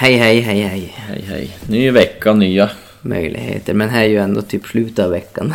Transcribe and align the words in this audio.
Hej, 0.00 0.16
hej, 0.16 0.40
hej, 0.40 0.60
hej. 0.60 0.94
Hej 0.96 1.24
hej. 1.28 1.56
Ny 1.68 1.90
vecka, 1.90 2.32
nya. 2.32 2.70
Möjligheter. 3.02 3.74
Men 3.74 3.88
här 3.88 4.04
är 4.04 4.08
ju 4.08 4.16
ändå 4.18 4.42
typ 4.42 4.66
slutet 4.66 4.98
av 5.04 5.10
veckan. 5.10 5.54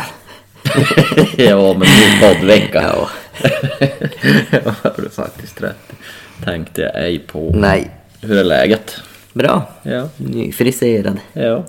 ja, 1.36 1.72
men 1.72 1.88
ny 1.88 2.20
poddvecka. 2.20 2.82
Ja. 2.82 3.08
Ja, 4.50 4.74
har 4.82 5.02
du 5.02 5.08
faktiskt 5.10 5.62
rätt. 5.62 5.92
Tänkte 6.44 6.80
jag 6.82 7.04
ej 7.04 7.18
på. 7.18 7.52
Nej. 7.56 7.90
Hur 8.20 8.38
är 8.38 8.44
läget? 8.44 9.00
Bra. 9.32 9.68
Ja. 9.82 10.08
Nyfriserad. 10.16 11.18
Ja. 11.32 11.64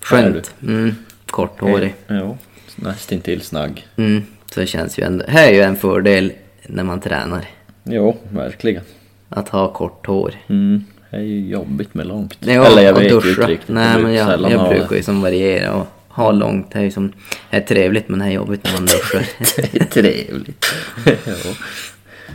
Skönt. 0.00 0.54
Mm. 0.62 0.94
Korthårig. 1.26 1.94
Ja. 2.06 2.36
Nästintill 2.76 3.40
snagg. 3.40 3.86
Mm. 3.96 4.22
Så 4.54 4.60
det 4.60 4.66
känns 4.66 4.98
ju 4.98 5.04
ändå. 5.04 5.24
Här 5.28 5.48
är 5.48 5.52
ju 5.52 5.62
en 5.62 5.76
fördel 5.76 6.32
när 6.66 6.84
man 6.84 7.00
tränar. 7.00 7.46
Jo, 7.84 8.16
verkligen. 8.32 8.82
Att 9.28 9.48
ha 9.48 9.72
kort 9.72 10.06
hår. 10.06 10.34
Mm. 10.48 10.84
Det 11.10 11.16
är 11.16 11.20
ju 11.20 11.48
jobbigt 11.48 11.94
med 11.94 12.06
långt. 12.06 12.36
Jo, 12.40 12.62
Eller 12.62 12.82
jag 12.82 12.94
vet 12.94 13.12
ju 13.12 13.14
inte 13.30 13.46
riktigt. 13.46 13.68
Nej 13.74 13.98
men 14.02 14.14
jag, 14.14 14.50
jag 14.50 14.68
brukar 14.68 14.96
ju 14.96 15.02
som 15.02 15.22
variera 15.22 15.72
och 15.74 15.86
ha 16.08 16.30
långt. 16.32 16.70
Det 16.72 16.78
är 16.78 16.82
ju 16.82 16.90
som, 16.90 17.12
det 17.50 17.56
är 17.56 17.60
trevligt 17.60 18.08
men 18.08 18.18
det 18.18 18.24
är 18.24 18.30
jobbigt 18.30 18.64
när 18.64 18.72
man 18.72 18.86
duschar. 18.86 19.26
Det 19.72 19.80
är 19.80 19.84
trevligt. 19.84 20.66
ja. 21.04 21.32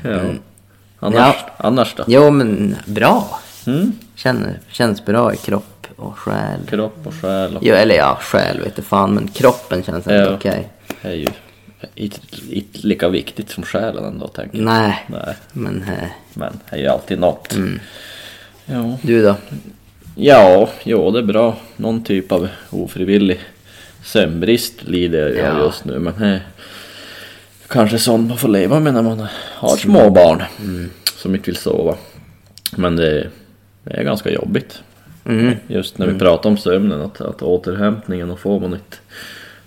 Ja. 0.03 0.19
Annars, 0.99 1.35
Ja. 1.47 1.49
annars 1.57 1.93
då? 1.95 2.03
jo 2.07 2.31
men 2.31 2.75
bra. 2.85 3.39
Mm. 3.67 3.91
Känner, 4.15 4.59
känns 4.71 5.05
bra 5.05 5.33
i 5.33 5.37
kropp 5.37 5.87
och 5.95 6.17
själ. 6.19 6.59
Kropp 6.69 7.07
och 7.07 7.13
själ 7.21 7.57
och... 7.57 7.63
Jo, 7.65 7.75
eller 7.75 7.95
ja, 7.95 8.17
själ 8.21 8.59
vet 8.61 8.75
du 8.75 8.81
fan 8.81 9.13
men 9.13 9.27
kroppen 9.27 9.83
känns 9.83 10.07
ändå 10.07 10.29
Ja. 10.31 10.35
okej. 10.35 10.67
Det 11.01 11.07
är 11.07 11.13
ju 11.13 11.27
inte, 11.95 12.19
inte 12.47 12.79
lika 12.87 13.09
viktigt 13.09 13.49
som 13.49 13.63
själen 13.63 14.03
ändå, 14.05 14.27
tänker 14.27 14.57
jag. 14.57 14.65
Nej, 14.65 15.05
Nej. 15.07 15.35
men 15.53 15.81
eh, 15.83 16.09
Men 16.33 16.59
det 16.69 16.75
är 16.75 16.79
ju 16.81 16.87
alltid 16.87 17.19
något. 17.19 17.53
Mm. 17.55 17.79
Ja. 18.65 18.97
du 19.01 19.21
då? 19.23 19.35
ja, 20.15 20.69
jo 20.83 21.11
det 21.11 21.19
är 21.19 21.23
bra. 21.23 21.55
Någon 21.77 22.03
typ 22.03 22.31
av 22.31 22.47
ofrivillig 22.69 23.39
sömnbrist 24.03 24.83
lider 24.83 25.29
jag 25.29 25.55
Ja. 25.55 25.63
just 25.65 25.85
nu. 25.85 25.99
Men 25.99 26.13
det 26.19 26.25
är 26.27 26.41
kanske 27.67 27.97
sånt 27.99 28.27
man 28.29 28.37
får 28.37 28.47
leva 28.47 28.79
med 28.79 28.93
när 28.93 29.01
man 29.01 29.27
har 29.55 29.75
små 29.77 30.09
barn 30.09 30.43
Mm. 30.59 30.89
som 31.17 31.35
inte 31.35 31.45
vill 31.51 31.57
sova. 31.57 31.95
Men 32.77 32.95
det, 32.95 33.27
det 33.83 33.93
är 33.93 34.03
ganska 34.03 34.29
jobbigt. 34.29 34.81
Mm. 35.25 35.55
Just 35.67 35.97
när 35.97 36.07
vi 36.07 36.19
pratar 36.19 36.49
om 36.49 36.57
sömnen, 36.57 37.01
att, 37.01 37.21
att 37.21 37.41
återhämtningen 37.41 38.31
och 38.31 38.39
får 38.39 38.59
man 38.59 38.73
inte 38.73 38.97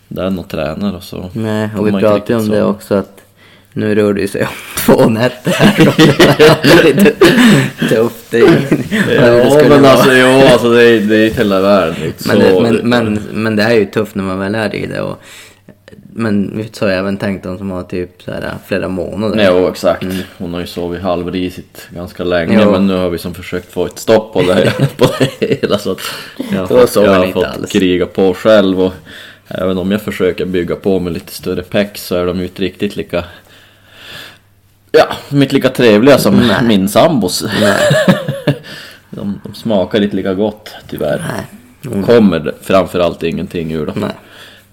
den 0.09 0.39
och 0.39 0.49
tränar 0.49 0.97
och 0.97 1.03
så. 1.03 1.31
Nej, 1.33 1.69
och 1.79 1.87
vi 1.87 1.91
pratade 1.93 2.35
om 2.35 2.41
riktigt 2.41 2.51
det 2.53 2.63
också 2.65 2.95
att 2.95 3.21
nu 3.73 3.95
rör 3.95 4.13
det 4.13 4.29
sig 4.29 4.43
om 4.43 4.49
två 4.77 5.09
nätter 5.09 5.51
här. 5.51 6.85
lite 6.85 7.13
tufft. 7.89 8.31
Det 8.31 8.39
Ja 9.15 9.63
men 9.69 9.85
alltså, 9.85 10.13
jo, 10.13 10.29
alltså 10.53 10.71
det, 10.71 10.83
är, 10.83 11.01
det 11.01 11.17
är 11.17 11.31
hela 11.31 11.61
världen. 11.61 11.97
Inte 12.05 12.29
men, 12.29 12.41
så, 12.41 12.61
det, 12.61 12.83
men, 12.83 12.89
men, 12.89 13.23
men 13.33 13.57
det 13.57 13.63
är 13.63 13.73
ju 13.73 13.85
tufft 13.85 14.15
när 14.15 14.25
man 14.25 14.39
väl 14.39 14.55
är 14.55 14.75
i 14.75 14.87
det. 14.87 15.01
Och, 15.01 15.23
men 16.13 16.53
vi 16.57 16.71
har 16.81 16.89
ju 16.89 16.95
även 16.95 17.17
tänkt 17.17 17.45
de 17.45 17.59
som 17.59 17.71
har 17.71 17.83
typ 17.83 18.23
så 18.23 18.31
här, 18.31 18.55
flera 18.67 18.89
månader. 18.89 19.51
Jo 19.53 19.69
exakt. 19.69 20.05
Hon 20.39 20.55
har 20.55 20.61
ju 20.61 20.67
sovit 20.67 21.03
halvrisigt 21.03 21.89
ganska 21.91 22.25
länge 22.25 22.55
Mm. 22.55 22.65
Jo. 22.65 22.73
men 22.73 22.87
nu 22.87 22.97
har 22.97 23.11
vi 23.11 23.19
som 23.19 23.35
försökt 23.35 23.73
få 23.73 23.87
ett 23.87 23.99
stopp 23.99 24.33
på 24.33 24.43
det, 24.43 24.73
på 24.97 25.07
det 25.19 25.59
hela 25.61 25.79
så 25.79 25.93
att 25.93 26.01
jag 26.53 26.59
har 26.59 26.67
fått, 26.67 26.97
jag 26.97 27.15
har 27.15 27.33
fått 27.33 27.45
alls. 27.45 27.73
kriga 27.73 28.07
på 28.07 28.35
själv 28.35 28.81
och 28.81 28.93
även 29.49 29.79
om 29.79 29.91
jag 29.91 30.03
försöker 30.03 30.45
bygga 30.45 30.77
på 30.77 30.99
med 30.99 31.13
lite 31.13 31.33
större 31.33 31.63
pex 31.63 32.07
så 32.07 32.17
är 32.17 32.27
de 32.27 32.39
ju 32.39 32.45
inte 32.45 32.63
riktigt 32.63 32.97
lika 32.97 33.25
Ja, 34.93 35.07
de 35.29 35.37
är 35.39 35.43
inte 35.43 35.55
lika 35.55 35.69
trevliga 35.69 36.19
som 36.19 36.37
Nej. 36.37 36.65
min 36.65 36.89
sambos. 36.89 37.45
Nej. 37.61 37.77
De, 39.11 39.41
de 39.45 39.55
smakar 39.55 40.01
inte 40.03 40.17
lika 40.17 40.35
gott 40.35 40.71
tyvärr. 40.91 41.25
Nej. 41.83 42.03
Kommer 42.05 42.55
framförallt 42.63 43.23
ingenting 43.23 43.73
ur 43.73 43.87
dem. 43.87 43.95
Nej. 44.01 44.11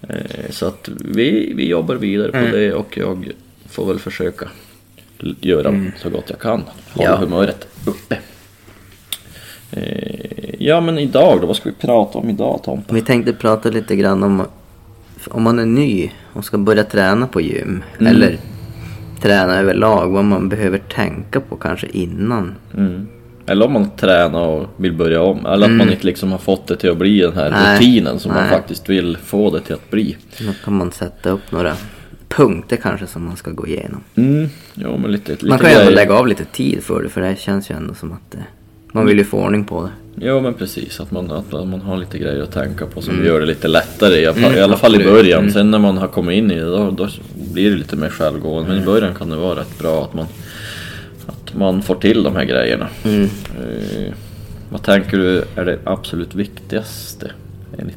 Eh, 0.09 0.51
Så 0.51 0.65
att 0.67 0.89
vi, 1.05 1.53
vi 1.55 1.67
jobbar 1.69 1.95
vidare 1.95 2.31
Mm. 2.37 2.51
på 2.51 2.57
det 2.57 2.73
och 2.73 2.97
jag 2.97 3.31
får 3.69 3.85
väl 3.85 3.99
försöka 3.99 4.47
göra 5.41 5.85
så 5.97 6.09
gott 6.09 6.23
jag 6.29 6.39
kan. 6.39 6.63
Hålla 6.93 7.09
Ja. 7.09 7.15
humöret 7.15 7.67
uppe. 7.85 8.17
Eh, 9.71 10.55
Ja 10.59 10.81
men 10.81 10.97
idag 10.99 11.41
då, 11.41 11.47
vad 11.47 11.55
ska 11.55 11.69
vi 11.69 11.75
prata 11.75 12.17
om 12.17 12.29
idag 12.29 12.61
Tompa? 12.63 12.93
Vi 12.93 13.01
tänkte 13.01 13.33
prata 13.33 13.69
lite 13.69 13.95
grann 13.95 14.23
om 14.23 14.43
om 15.29 15.43
man 15.43 15.59
är 15.59 15.65
ny 15.65 16.11
och 16.33 16.45
ska 16.45 16.57
börja 16.57 16.83
träna 16.83 17.27
på 17.27 17.41
gym. 17.41 17.83
Mm. 17.99 18.15
Eller 18.15 18.37
träna 19.21 19.59
överlag. 19.59 20.09
Vad 20.09 20.25
man 20.25 20.49
behöver 20.49 20.77
tänka 20.77 21.39
på 21.39 21.55
kanske 21.55 21.87
innan. 21.87 22.55
Mm. 22.77 23.07
Eller 23.47 23.65
om 23.65 23.73
man 23.73 23.89
tränar 23.97 24.47
och 24.47 24.67
vill 24.77 24.93
börja 24.93 25.21
om. 25.21 25.45
Eller 25.45 25.65
att 25.65 25.71
man 25.73 25.89
inte 25.91 26.05
liksom 26.05 26.31
har 26.31 26.37
fått 26.39 26.67
det 26.67 26.75
till 26.75 26.89
att 26.91 26.97
bli 26.97 27.19
den 27.21 27.33
här 27.33 27.47
Mm. 27.47 27.59
Nej. 27.63 27.75
rutinen 27.77 28.19
som 28.19 28.31
man 28.33 28.41
Nej. 28.43 28.49
faktiskt 28.51 28.89
vill 28.89 29.17
få 29.17 29.49
det 29.49 29.61
till 29.61 29.75
att 29.75 29.89
bli. 29.91 30.17
Då 30.39 30.51
kan 30.63 30.73
man 30.77 30.91
sätta 30.91 31.29
upp 31.29 31.51
några 31.51 31.73
punkter 32.27 32.75
kanske 32.75 33.07
som 33.07 33.25
man 33.25 33.35
ska 33.35 33.51
gå 33.51 33.67
igenom. 33.67 34.01
Mm. 34.15 34.49
Jo 34.73 34.97
men 34.97 35.11
lite, 35.11 35.31
lite 35.31 35.45
Man 35.47 35.59
kan 35.59 35.69
ju 35.71 35.75
ändå 35.77 35.91
lägga 35.91 36.13
av 36.13 36.27
lite 36.27 36.45
tid 36.45 36.83
för 36.83 37.03
det 37.03 37.09
för 37.09 37.21
det 37.21 37.39
känns 37.39 37.71
ju 37.71 37.75
ändå 37.75 37.93
som 37.93 38.11
att 38.11 38.31
det, 38.31 38.43
man 38.95 39.05
vill 39.05 39.17
ju 39.17 39.23
få 39.23 39.37
ordning 39.37 39.65
på 39.65 39.83
det. 39.83 39.89
Jo 40.25 40.41
men 40.41 40.53
precis, 40.53 40.99
att 40.99 41.11
man, 41.11 41.31
att 41.31 41.51
man 41.51 41.81
har 41.81 41.97
lite 41.97 42.17
grejer 42.17 42.43
att 42.43 42.51
tänka 42.51 42.85
på 42.85 43.01
som 43.01 43.25
gör 43.25 43.39
det 43.39 43.45
lite 43.45 43.67
lättare 43.67 44.15
i 44.15 44.25
alla 44.25 44.35
fall, 44.35 44.43
Mm, 44.45 44.57
i, 44.57 44.61
alla 44.61 44.77
fall 44.77 45.01
i 45.01 45.03
början. 45.03 45.39
Mm. 45.39 45.53
Sen 45.53 45.71
när 45.71 45.79
man 45.79 45.97
har 45.97 46.07
kommit 46.07 46.37
in 46.37 46.51
i 46.51 46.55
det 46.55 46.65
då, 46.65 46.91
då 46.91 47.09
blir 47.53 47.71
det 47.71 47.77
lite 47.77 47.95
mer 47.95 48.09
självgående. 48.09 48.69
Men 48.69 48.81
i 48.81 48.85
början 48.85 49.13
kan 49.15 49.29
det 49.29 49.35
vara 49.35 49.59
rätt 49.59 49.79
bra 49.79 50.03
att 50.03 50.13
man, 50.13 50.25
att 51.25 51.55
man 51.55 51.81
får 51.81 51.95
till 51.95 52.23
de 52.23 52.35
här 52.35 52.43
grejerna. 52.43 52.87
Mm. 53.03 53.23
Eh, 53.23 54.13
vad 54.69 54.83
tänker 54.83 55.17
du 55.17 55.43
är 55.55 55.65
det 55.65 55.79
absolut 55.83 56.35
viktigaste? 56.35 57.31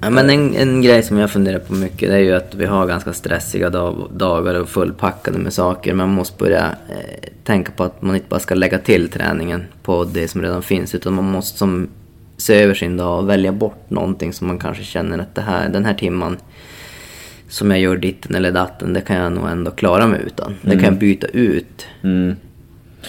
Ja, 0.00 0.10
men 0.10 0.30
en, 0.30 0.54
en 0.54 0.82
grej 0.82 1.02
som 1.02 1.18
jag 1.18 1.30
funderar 1.30 1.58
på 1.58 1.74
mycket 1.74 2.08
det 2.08 2.14
är 2.14 2.20
ju 2.20 2.34
att 2.34 2.54
vi 2.54 2.66
har 2.66 2.86
ganska 2.86 3.12
stressiga 3.12 3.70
dag, 3.70 4.10
dagar 4.12 4.54
och 4.54 4.68
fullpackade 4.68 5.38
med 5.38 5.52
saker. 5.52 5.94
Man 5.94 6.08
måste 6.08 6.38
börja 6.38 6.64
eh, 6.88 7.28
tänka 7.44 7.72
på 7.72 7.84
att 7.84 8.02
man 8.02 8.14
inte 8.14 8.28
bara 8.28 8.40
ska 8.40 8.54
lägga 8.54 8.78
till 8.78 9.08
träningen 9.08 9.64
på 9.82 10.04
det 10.04 10.28
som 10.28 10.42
redan 10.42 10.62
finns 10.62 10.94
utan 10.94 11.14
man 11.14 11.30
måste 11.30 11.58
som 11.58 11.88
se 12.36 12.54
över 12.54 12.74
sin 12.74 12.96
dag 12.96 13.18
och 13.18 13.28
välja 13.28 13.52
bort 13.52 13.90
någonting 13.90 14.32
som 14.32 14.46
man 14.46 14.58
kanske 14.58 14.84
känner 14.84 15.18
att 15.18 15.34
det 15.34 15.40
här, 15.40 15.68
den 15.68 15.84
här 15.84 15.94
timman 15.94 16.36
som 17.48 17.70
jag 17.70 17.80
gör 17.80 17.96
ditten 17.96 18.34
eller 18.34 18.52
datten, 18.52 18.92
det 18.92 19.00
kan 19.00 19.16
jag 19.16 19.32
nog 19.32 19.48
ändå 19.48 19.70
klara 19.70 20.06
mig 20.06 20.20
utan. 20.26 20.54
Det 20.62 20.74
kan 20.74 20.84
jag 20.84 20.98
byta 20.98 21.26
ut. 21.26 21.86
Mm. 22.02 22.36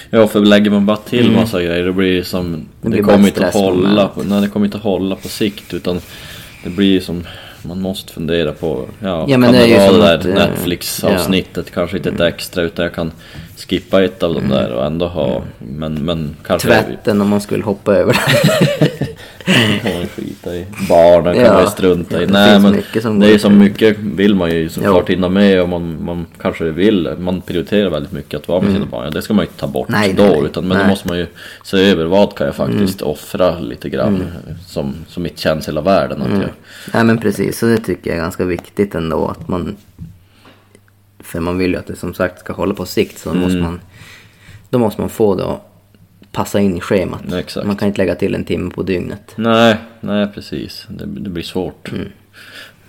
Ja 0.09 0.27
för 0.27 0.39
lägger 0.39 0.71
man 0.71 0.85
bara 0.85 0.97
till 0.97 1.31
massa 1.31 1.63
grejer 1.63 1.85
då 1.85 1.91
blir 1.91 2.15
det 2.15 2.23
som 2.23 2.45
Mm. 2.45 2.67
Det 2.81 2.89
Det, 2.97 3.03
kommer 3.03 3.27
inte 3.27 3.47
att 3.47 3.53
hålla 3.53 4.07
på, 4.07 4.23
nej, 4.23 4.41
det 4.41 4.47
kommer 4.47 4.65
inte 4.65 4.77
att 4.77 4.83
hålla 4.83 5.15
på 5.15 5.27
sikt 5.27 5.73
utan 5.73 5.99
Det 6.63 6.69
blir 6.69 6.99
som 6.99 7.23
Man 7.61 7.81
måste 7.81 8.13
fundera 8.13 8.51
på 8.51 8.85
Ja, 8.99 9.25
Ja, 9.27 9.37
men 9.37 9.41
kan 9.41 9.53
det 9.53 9.59
det, 9.59 9.67
ju 9.67 9.77
vara 9.99 10.17
det 10.17 10.23
där 10.23 10.29
eh, 10.29 10.49
Netflix 10.49 11.03
avsnittet 11.03 11.71
Kanske 11.71 11.97
inte 11.97 12.09
ett 12.09 12.19
extra 12.19 12.63
utan 12.63 12.83
jag 12.83 12.93
kan 12.93 13.11
Skippa 13.57 14.03
ett 14.03 14.23
av 14.23 14.33
dem 14.33 14.49
där 14.49 14.71
och 14.71 14.85
ändå 14.85 15.07
ha 15.07 15.41
Men, 15.59 15.93
men 15.93 16.35
kanske 16.45 16.67
Tvätten 16.67 17.21
om 17.21 17.29
man 17.29 17.41
skulle 17.41 17.63
hoppa 17.63 17.95
över 17.95 18.13
det. 18.13 18.89
kan 19.45 19.93
man 19.99 20.07
skita 20.07 20.55
i 20.55 20.65
Barnen 20.89 21.33
kan 21.35 21.43
Ja. 21.45 21.53
man 21.53 21.61
ju 21.63 21.67
strunta 21.69 22.21
i. 22.21 22.25
Det 22.25 22.31
Nej 22.33 22.59
men 22.59 22.71
det 23.19 23.27
är 23.27 23.31
ju 23.31 23.39
så 23.39 23.49
mycket 23.49 23.97
vill 23.97 24.35
man 24.35 24.51
ju 24.51 24.69
såklart 24.69 25.09
hinna 25.09 25.29
med 25.29 25.61
och 25.61 25.69
man, 25.69 26.03
man 26.03 26.25
kanske 26.41 26.63
vill. 26.71 27.15
Man 27.19 27.41
prioriterar 27.41 27.89
väldigt 27.89 28.11
mycket 28.11 28.39
att 28.39 28.47
vara 28.47 28.61
med 28.61 28.73
sina 28.73 28.85
barn. 28.85 29.03
Ja, 29.05 29.09
det 29.09 29.21
ska 29.21 29.33
man 29.33 29.45
ju 29.45 29.47
inte 29.49 29.59
ta 29.59 29.67
bort 29.67 29.89
Mm. 29.89 30.01
Nej, 30.01 30.13
då 30.13 30.23
nej, 30.23 30.45
utan 30.45 30.63
men 30.63 30.69
då 30.69 30.75
Nej. 30.75 30.81
Mm. 30.83 30.89
måste 30.89 31.07
man 31.07 31.17
ju 31.17 31.27
se 31.63 31.77
över 31.91 32.05
vad 32.05 32.35
kan 32.35 32.45
jag 32.47 32.55
faktiskt 32.55 33.01
offra 33.01 33.59
lite 33.59 33.89
grann 33.89 34.23
som, 34.67 34.95
som 35.07 35.25
inte 35.25 35.41
känns 35.41 35.67
hela 35.67 35.81
världen 35.81 36.21
att 36.21 36.41
jag 36.41 36.49
Nej 36.93 37.03
men 37.03 37.17
precis, 37.17 37.59
så 37.59 37.65
det 37.65 37.77
tycker 37.77 38.09
jag 38.09 38.17
är 38.17 38.21
ganska 38.21 38.45
viktigt 38.45 38.95
ändå 38.95 39.27
att 39.27 39.47
man... 39.47 39.75
För 41.19 41.39
man 41.39 41.57
vill 41.57 41.71
ju 41.71 41.77
att 41.77 41.87
det 41.87 41.95
som 41.95 42.13
sagt 42.13 42.39
ska 42.39 42.53
hålla 42.53 42.73
på 42.73 42.85
sikt 42.85 43.19
så 43.19 43.29
då 43.29 43.35
Mm. 43.35 43.43
måste 43.43 43.57
man... 43.61 43.79
Då 44.69 44.79
måste 44.79 45.01
man 45.01 45.09
få 45.09 45.35
det 45.35 45.45
att 45.45 45.68
passa 46.39 46.59
in 46.59 46.77
i 46.77 46.81
schemat. 46.81 47.21
Nej. 47.23 47.45
Man 47.65 47.75
kan 47.75 47.87
inte 47.87 47.97
lägga 48.01 48.15
till 48.15 48.35
en 48.35 48.43
timme 48.43 48.71
på 48.71 48.83
dygnet. 48.83 49.33
Nej, 49.35 49.75
nej 50.01 50.27
precis. 50.35 50.85
Det, 50.89 51.05
det 51.05 51.29
blir 51.29 51.43
svårt. 51.43 51.91
Mm. 51.91 52.07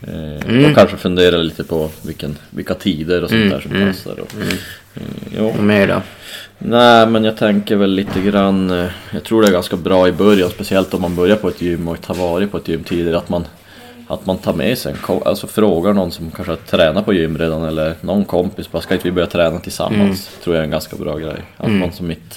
Eh, 0.03 0.69
Och 0.71 0.75
kanske 0.75 0.97
fundera 0.97 1.37
lite 1.37 1.65
på 1.65 1.91
vilken, 2.03 2.37
vilka 2.51 2.75
tider 2.75 3.23
och 3.25 3.31
sånt 3.31 3.41
Mm, 3.43 3.51
där 3.51 3.61
som 3.61 3.71
passar. 3.93 4.21
Och, 4.21 4.35
eh, 4.43 5.03
jo. 5.37 5.53
Vad 5.57 5.65
mer 5.65 5.89
då? 5.89 6.03
Nej 6.59 7.07
men 7.07 7.25
jag 7.25 7.37
tänker 7.37 7.77
väl 7.77 7.91
lite 7.91 8.21
grann 8.21 8.71
eh, 8.71 8.87
Jag 9.13 9.25
tror 9.25 9.43
det 9.43 9.49
är 9.49 9.53
ganska 9.53 9.77
bra 9.77 10.09
i 10.09 10.13
början 10.13 10.51
Speciellt 10.51 10.95
om 10.95 11.01
man 11.03 11.17
börjar 11.17 11.37
på 11.37 11.49
ett 11.49 11.63
gym 11.63 11.89
och 11.89 12.07
har 12.07 12.15
varit 12.15 12.51
på 12.51 12.57
ett 12.57 12.69
gym 12.69 12.85
tidigare 12.85 13.19
Att 13.19 13.29
man, 13.29 13.45
att 14.07 14.27
man 14.27 14.39
tar 14.39 14.55
med 14.55 14.79
sig 14.79 14.93
en 14.93 15.21
Alltså 15.25 15.47
frågar 15.47 15.93
någon 15.93 16.11
som 16.11 16.31
kanske 16.31 16.53
har 16.53 16.57
tränat 16.57 17.05
på 17.05 17.13
gym 17.13 17.39
redan 17.39 17.65
Eller 17.65 17.95
någon 18.01 18.25
kompis 18.25 18.73
bara 18.73 18.83
Ska 18.83 18.95
inte 18.95 19.09
vi 19.09 19.13
börja 19.13 19.27
träna 19.27 19.59
tillsammans? 19.59 20.31
Tror 20.45 20.57
jag 20.57 20.61
är 20.61 20.65
en 20.65 20.71
ganska 20.71 20.97
bra 20.97 21.19
grej 21.19 21.43
Att 21.57 21.71
man 21.71 21.93
som 21.93 22.11
inte 22.11 22.37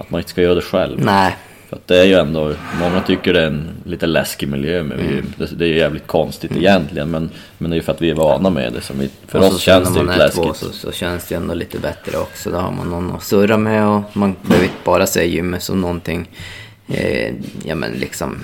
Att 0.00 0.10
man 0.10 0.20
inte 0.20 0.30
ska 0.30 0.42
göra 0.42 0.54
det 0.54 0.60
själv 0.62 1.04
Nej, 1.04 1.36
För 1.68 1.76
att 1.76 1.86
det 1.86 1.98
är 1.98 2.04
ju 2.04 2.14
ändå 2.14 2.54
Många 2.80 3.00
tycker 3.00 3.32
det 3.32 3.40
är 3.42 3.46
en 3.46 3.68
lite 3.84 4.06
läskig 4.06 4.48
miljö 4.48 4.82
med 4.82 5.00
Mm. 5.00 5.12
gym 5.14 5.32
det, 5.36 5.56
det 5.56 5.64
är 5.64 5.68
ju 5.68 5.78
jävligt 5.78 6.06
konstigt 6.06 6.56
egentligen 6.56 7.10
men, 7.10 7.30
men 7.58 7.70
det 7.70 7.74
är 7.74 7.76
ju 7.76 7.82
för 7.82 7.92
att 7.92 8.02
vi 8.02 8.10
är 8.10 8.14
vana 8.14 8.50
med 8.50 8.72
det 8.72 8.80
som 8.80 8.98
vi, 8.98 9.10
För 9.26 9.38
och 9.38 9.46
oss 9.46 9.60
känns 9.60 9.94
det 9.94 10.00
ju 10.00 10.08
är 10.08 10.12
två 10.12 10.18
läskigt 10.18 10.56
så, 10.56 10.72
så 10.72 10.92
känns 10.92 11.28
det 11.28 11.34
ju 11.34 11.40
ändå 11.40 11.54
lite 11.54 11.78
bättre 11.78 12.18
också. 12.18 12.50
Då 12.50 12.56
har 12.56 12.72
man 12.72 12.90
någon 12.90 13.12
att 13.14 13.22
surra 13.22 13.56
med 13.56 13.86
och 13.86 14.02
man 14.12 14.36
behöver 14.42 14.64
inte 14.64 14.76
bara 14.84 15.06
se 15.06 15.26
gymmet 15.28 15.62
som 15.62 15.80
någonting 15.80 16.28
eh, 16.88 17.34
ja 17.64 17.74
men 17.74 17.92
liksom 17.92 18.38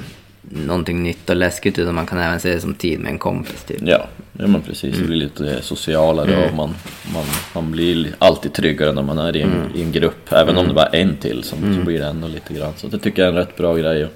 någonting 0.50 1.02
nytt 1.02 1.30
och 1.30 1.36
läskigt 1.36 1.78
utan 1.78 1.94
man 1.94 2.06
kan 2.06 2.18
även 2.18 2.40
se 2.40 2.54
det 2.54 2.60
som 2.60 2.74
tid 2.74 3.00
med 3.00 3.12
en 3.12 3.18
kompis 3.18 3.64
typ. 3.66 3.80
Ja, 3.84 4.06
ja 4.32 4.46
men 4.46 4.62
precis. 4.62 4.96
Det 4.96 5.04
blir 5.04 5.16
lite 5.16 5.62
socialare 5.62 6.46
och 6.48 6.54
man, 6.54 6.74
man, 7.12 7.24
man 7.54 7.72
blir 7.72 8.14
alltid 8.18 8.52
tryggare 8.52 8.92
när 8.92 9.02
man 9.02 9.18
är 9.18 9.36
i 9.36 9.42
en, 9.42 9.70
i 9.74 9.82
en 9.82 9.92
grupp. 9.92 10.32
Även 10.32 10.58
om 10.58 10.68
det 10.68 10.74
bara 10.74 10.86
är 10.86 11.00
en 11.00 11.16
till 11.16 11.42
som, 11.42 11.74
så 11.74 11.80
blir 11.84 11.98
det 11.98 12.06
ändå 12.06 12.28
lite 12.28 12.54
grann. 12.54 12.72
Så 12.76 12.86
det 12.86 12.98
tycker 12.98 13.22
jag 13.22 13.28
är 13.28 13.32
en 13.32 13.38
rätt 13.38 13.56
bra 13.56 13.74
grej. 13.74 14.04
Och 14.04 14.10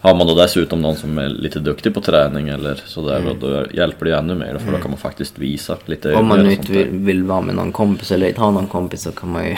har 0.00 0.14
man 0.14 0.26
då 0.26 0.34
dessutom 0.34 0.82
någon 0.82 0.96
som 0.96 1.18
är 1.18 1.28
lite 1.28 1.58
duktig 1.58 1.94
på 1.94 2.00
träning 2.00 2.48
eller 2.48 2.80
sådär, 2.86 3.18
mm. 3.18 3.36
då 3.40 3.66
hjälper 3.72 4.06
det 4.06 4.16
ännu 4.16 4.34
mer. 4.34 4.58
För 4.64 4.72
då 4.72 4.78
kan 4.78 4.90
man 4.90 5.00
faktiskt 5.00 5.38
visa 5.38 5.76
lite 5.84 6.14
Om 6.14 6.26
man 6.26 6.42
nu 6.42 6.52
inte 6.52 6.72
vill, 6.72 6.88
vill 6.88 7.22
vara 7.22 7.40
med 7.40 7.54
någon 7.54 7.72
kompis 7.72 8.12
eller 8.12 8.28
inte 8.28 8.40
ha 8.40 8.50
någon 8.50 8.66
kompis 8.66 9.02
så 9.02 9.12
kan 9.12 9.28
man 9.28 9.44
ju... 9.44 9.50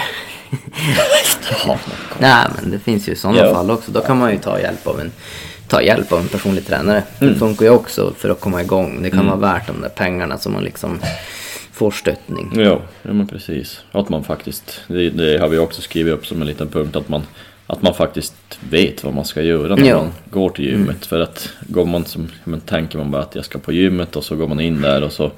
Nej 2.18 2.46
men 2.60 2.70
det 2.70 2.78
finns 2.78 3.08
ju 3.08 3.14
sådana 3.14 3.38
ja. 3.38 3.54
fall 3.54 3.70
också. 3.70 3.92
Då 3.92 4.00
kan 4.00 4.18
man 4.18 4.32
ju 4.32 4.38
ta 4.38 4.60
hjälp 4.60 4.86
av 4.86 5.00
en 5.00 5.12
ta 5.68 5.82
hjälp 5.82 6.12
av 6.12 6.20
en 6.20 6.28
personlig 6.28 6.66
tränare. 6.66 7.02
Mm. 7.20 7.32
Det 7.32 7.38
funkar 7.38 7.66
ju 7.66 7.70
också 7.70 8.12
för 8.16 8.28
att 8.28 8.40
komma 8.40 8.62
igång. 8.62 9.02
Det 9.02 9.10
kan 9.10 9.18
mm. 9.18 9.40
vara 9.40 9.52
värt 9.52 9.66
de 9.66 9.80
där 9.80 9.88
pengarna 9.88 10.38
som 10.38 10.52
man 10.52 10.64
liksom 10.64 10.98
får 11.78 11.90
stöttning. 11.90 12.52
Ja, 12.54 12.80
ja 13.02 13.12
men 13.12 13.26
precis. 13.26 13.80
Att 13.92 14.08
man 14.08 14.24
faktiskt, 14.24 14.80
det, 14.86 15.10
det, 15.10 15.38
har 15.38 15.48
vi 15.48 15.58
också 15.58 15.82
skrivit 15.82 16.14
upp 16.14 16.26
som 16.26 16.40
en 16.40 16.46
liten 16.46 16.68
punkt, 16.68 16.96
att 16.96 17.08
man, 17.08 17.22
att 17.66 17.82
man 17.82 17.94
faktiskt 17.94 18.34
vet 18.70 19.04
vad 19.04 19.14
man 19.14 19.24
ska 19.24 19.42
göra 19.42 19.74
när 19.74 19.88
ja. 19.88 19.96
man 19.96 20.12
går 20.30 20.50
till 20.50 20.64
gymmet. 20.64 20.88
Mm. 20.88 21.00
För 21.00 21.20
att 21.20 21.50
går 21.60 21.84
man 21.84 22.04
som, 22.04 22.28
men 22.44 22.60
tänker 22.60 22.98
man 22.98 23.10
bara 23.10 23.22
att 23.22 23.34
jag 23.34 23.44
ska 23.44 23.58
på 23.58 23.72
gymmet 23.72 24.16
och 24.16 24.24
så 24.24 24.36
går 24.36 24.48
man 24.48 24.60
in 24.60 24.80
där 24.80 25.02
och 25.02 25.12
så 25.12 25.30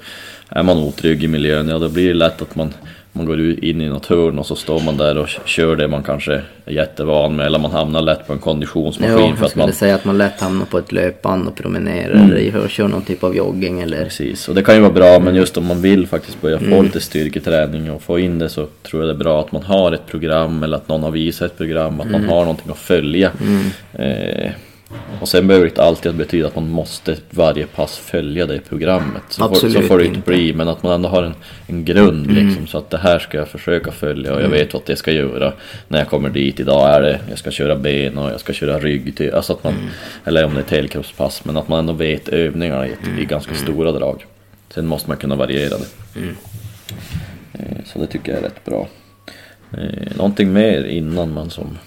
är 0.49 0.63
man 0.63 0.77
otrygg 0.77 1.23
i 1.23 1.27
miljön, 1.27 1.67
ja 1.67 1.79
då 1.79 1.89
blir 1.89 2.07
det 2.07 2.13
lätt 2.13 2.41
att 2.41 2.55
man 2.55 2.73
man 3.13 3.25
går 3.25 3.39
in 3.63 3.81
i 3.81 3.89
något 3.89 4.05
hörn 4.05 4.39
och 4.39 4.45
så 4.45 4.55
står 4.55 4.79
man 4.79 4.97
där 4.97 5.17
och 5.17 5.27
kör 5.45 5.75
det 5.75 5.87
man 5.87 6.03
kanske 6.03 6.33
är 6.65 6.73
jättevan 6.73 7.35
med 7.35 7.45
eller 7.45 7.59
man 7.59 7.71
hamnar 7.71 8.01
lätt 8.01 8.27
på 8.27 8.33
en 8.33 8.39
konditionsmaskin. 8.39 9.17
Ja, 9.17 9.33
jag 9.39 9.49
skulle 9.49 9.65
man... 9.65 9.73
säga 9.73 9.95
att 9.95 10.05
man 10.05 10.17
lätt 10.17 10.41
hamnar 10.41 10.65
på 10.65 10.77
ett 10.77 10.91
löpband 10.91 11.47
och 11.47 11.55
promenerar 11.55 12.13
mm. 12.13 12.31
eller 12.31 12.67
kör 12.67 12.87
någon 12.87 13.01
typ 13.01 13.23
av 13.23 13.35
jogging 13.35 13.81
eller... 13.81 14.03
Precis, 14.03 14.49
och 14.49 14.55
det 14.55 14.63
kan 14.63 14.75
ju 14.75 14.81
vara 14.81 14.93
bra 14.93 15.19
men 15.19 15.35
just 15.35 15.57
om 15.57 15.65
man 15.65 15.81
vill 15.81 16.07
faktiskt 16.07 16.41
börja 16.41 16.59
få 16.59 16.65
mm. 16.65 16.83
lite 16.83 17.01
styrketräning 17.01 17.91
och 17.91 18.01
få 18.01 18.19
in 18.19 18.39
det 18.39 18.49
så 18.49 18.67
tror 18.83 19.01
jag 19.01 19.09
det 19.09 19.13
är 19.13 19.23
bra 19.23 19.39
att 19.39 19.51
man 19.51 19.63
har 19.63 19.91
ett 19.91 20.07
program 20.07 20.63
eller 20.63 20.77
att 20.77 20.87
någon 20.87 21.03
har 21.03 21.11
visat 21.11 21.51
ett 21.51 21.57
program, 21.57 21.99
att 21.99 22.05
mm. 22.05 22.21
man 22.21 22.29
har 22.29 22.39
någonting 22.39 22.71
att 22.71 22.77
följa. 22.77 23.31
Mm. 23.41 23.65
Eh, 23.93 24.51
och 25.21 25.27
sen 25.27 25.47
behöver 25.47 25.65
det 25.65 25.69
inte 25.69 25.83
alltid 25.83 26.15
betyda 26.15 26.47
att 26.47 26.55
man 26.55 26.69
måste 26.69 27.17
varje 27.29 27.65
pass 27.65 27.97
följa 27.97 28.45
det 28.45 28.59
programmet. 28.59 29.23
Så, 29.29 29.43
Absolut 29.43 29.75
får, 29.75 29.81
så 29.81 29.87
får 29.87 29.97
det 29.97 30.05
inte 30.05 30.19
bli, 30.19 30.53
men 30.53 30.67
att 30.67 30.83
man 30.83 30.91
ändå 30.91 31.09
har 31.09 31.23
en, 31.23 31.33
en 31.67 31.85
grund 31.85 32.29
mm. 32.29 32.47
liksom, 32.47 32.67
så 32.67 32.77
att 32.77 32.89
det 32.89 32.97
här 32.97 33.19
ska 33.19 33.37
jag 33.37 33.47
försöka 33.47 33.91
följa 33.91 34.33
och 34.33 34.41
jag 34.41 34.45
mm. 34.45 34.59
vet 34.59 34.73
vad 34.73 34.83
jag 34.85 34.97
ska 34.97 35.11
göra 35.11 35.53
när 35.87 35.99
jag 35.99 36.07
kommer 36.07 36.29
dit. 36.29 36.59
Idag 36.59 36.89
är 36.89 37.01
det, 37.01 37.19
jag 37.29 37.37
ska 37.37 37.51
köra 37.51 37.75
ben 37.75 38.17
och 38.17 38.31
jag 38.31 38.39
ska 38.39 38.53
köra 38.53 38.79
rygg, 38.79 39.15
till, 39.17 39.33
alltså 39.33 39.53
att 39.53 39.63
man, 39.63 39.73
mm. 39.73 39.85
eller 40.25 40.45
om 40.45 40.53
det 40.53 40.59
är 40.59 40.63
ett 40.63 40.71
helkroppspass, 40.71 41.45
men 41.45 41.57
att 41.57 41.67
man 41.67 41.79
ändå 41.79 41.93
vet 41.93 42.29
övningarna 42.29 42.87
i, 42.87 42.91
i 43.19 43.25
ganska 43.25 43.51
mm. 43.51 43.63
stora 43.63 43.91
drag. 43.91 44.25
Sen 44.69 44.87
måste 44.87 45.09
man 45.09 45.17
kunna 45.17 45.35
variera 45.35 45.77
det. 45.77 46.19
Mm. 46.19 46.35
Eh, 47.53 47.77
så 47.85 47.99
det 47.99 48.07
tycker 48.07 48.31
jag 48.31 48.39
är 48.39 48.43
rätt 48.43 48.65
bra. 48.65 48.87
Eh, 49.71 50.15
någonting 50.15 50.53
mer 50.53 50.83
innan 50.83 51.33
man 51.33 51.49
som 51.49 51.77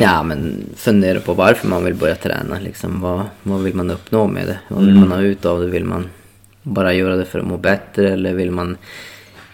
Ja, 0.00 0.22
men 0.22 0.64
fundera 0.76 1.20
på 1.20 1.34
varför 1.34 1.68
man 1.68 1.84
vill 1.84 1.94
börja 1.94 2.14
träna. 2.14 2.58
Liksom, 2.58 3.00
vad, 3.00 3.22
vad 3.42 3.62
vill 3.62 3.74
man 3.74 3.90
uppnå 3.90 4.26
med 4.26 4.46
det? 4.46 4.58
Vad 4.68 4.80
vill 4.80 4.96
mm. 4.96 5.08
man 5.08 5.18
ha 5.18 5.24
ut 5.24 5.44
av 5.44 5.60
det? 5.60 5.66
Vill 5.66 5.84
man 5.84 6.08
bara 6.62 6.94
göra 6.94 7.16
det 7.16 7.24
för 7.24 7.38
att 7.38 7.46
må 7.46 7.56
bättre 7.56 8.12
eller 8.12 8.34
vill 8.34 8.50
man 8.50 8.76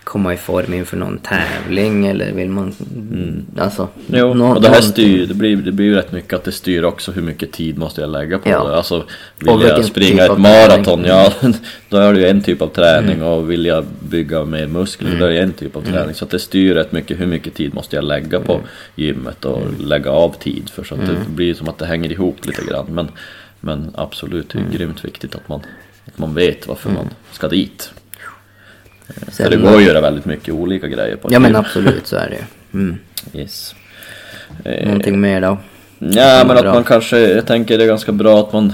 komma 0.06 0.34
i 0.34 0.36
form 0.36 0.74
inför 0.74 0.96
någon 0.96 1.18
tävling 1.18 2.06
eller 2.06 2.32
vill 2.32 2.48
man... 2.48 2.74
Mm. 2.94 3.46
Alltså, 3.58 3.88
jo, 4.06 4.44
och 4.44 4.62
det 4.62 4.68
här 4.68 4.80
styr, 4.80 5.26
det 5.26 5.34
blir, 5.34 5.56
det 5.56 5.72
blir 5.72 5.86
ju 5.86 5.94
rätt 5.94 6.12
mycket 6.12 6.32
att 6.32 6.44
det 6.44 6.52
styr 6.52 6.82
också 6.82 7.12
hur 7.12 7.22
mycket 7.22 7.52
tid 7.52 7.78
måste 7.78 8.00
jag 8.00 8.10
lägga 8.10 8.38
på 8.38 8.48
ja. 8.48 8.64
det. 8.64 8.76
Alltså 8.76 9.04
vill 9.38 9.60
jag 9.62 9.84
springa 9.84 10.22
typ 10.22 10.32
ett 10.32 10.38
maraton, 10.38 11.04
ja 11.04 11.32
då 11.88 11.96
är 11.96 12.12
det 12.12 12.20
ju 12.20 12.26
en 12.26 12.42
typ 12.42 12.62
av 12.62 12.68
träning 12.68 13.16
mm. 13.16 13.26
och 13.26 13.50
vill 13.50 13.66
jag 13.66 13.84
bygga 14.00 14.44
mer 14.44 14.66
muskler, 14.66 15.08
mm. 15.08 15.20
då 15.20 15.26
är 15.26 15.30
det 15.30 15.38
en 15.38 15.52
typ 15.52 15.76
av 15.76 15.80
träning. 15.80 16.02
Mm. 16.02 16.14
Så 16.14 16.24
att 16.24 16.30
det 16.30 16.38
styr 16.38 16.74
rätt 16.74 16.92
mycket 16.92 17.20
hur 17.20 17.26
mycket 17.26 17.54
tid 17.54 17.74
måste 17.74 17.96
jag 17.96 18.04
lägga 18.04 18.40
på 18.40 18.54
mm. 18.54 18.66
gymmet 18.94 19.44
och 19.44 19.62
mm. 19.62 19.74
lägga 19.78 20.10
av 20.10 20.36
tid 20.38 20.70
för 20.70 20.84
så 20.84 20.94
att 20.94 21.06
det 21.06 21.16
blir 21.34 21.54
som 21.54 21.68
att 21.68 21.78
det 21.78 21.86
hänger 21.86 22.12
ihop 22.12 22.46
lite 22.46 22.64
grann. 22.64 22.86
Men, 22.90 23.08
men 23.60 23.90
absolut, 23.94 24.48
det 24.48 24.58
är 24.58 24.78
grymt 24.78 25.04
viktigt 25.04 25.34
att 25.34 25.48
man, 25.48 25.60
att 26.04 26.18
man 26.18 26.34
vet 26.34 26.68
varför 26.68 26.90
man 26.90 27.10
ska 27.32 27.48
dit. 27.48 27.92
För 29.32 29.50
det 29.50 29.56
går 29.56 29.76
att 29.76 29.82
göra 29.82 30.00
väldigt 30.00 30.24
mycket 30.24 30.54
olika 30.54 30.88
grejer 30.88 31.16
på 31.16 31.28
Ja 31.32 31.38
men 31.38 31.56
absolut 31.56 32.06
så 32.06 32.16
är 32.16 32.30
det 32.30 32.36
ju. 32.36 32.80
Mm. 32.80 32.98
Yes. 33.34 33.74
Någonting 34.64 35.14
eh, 35.14 35.20
mer 35.20 35.40
då? 35.40 35.58
Ja 35.98 36.44
men 36.46 36.58
att 36.58 36.64
man 36.64 36.84
kanske, 36.84 37.18
jag 37.18 37.46
tänker 37.46 37.78
det 37.78 37.84
är 37.84 37.88
ganska 37.88 38.12
bra 38.12 38.40
att 38.40 38.52
man 38.52 38.72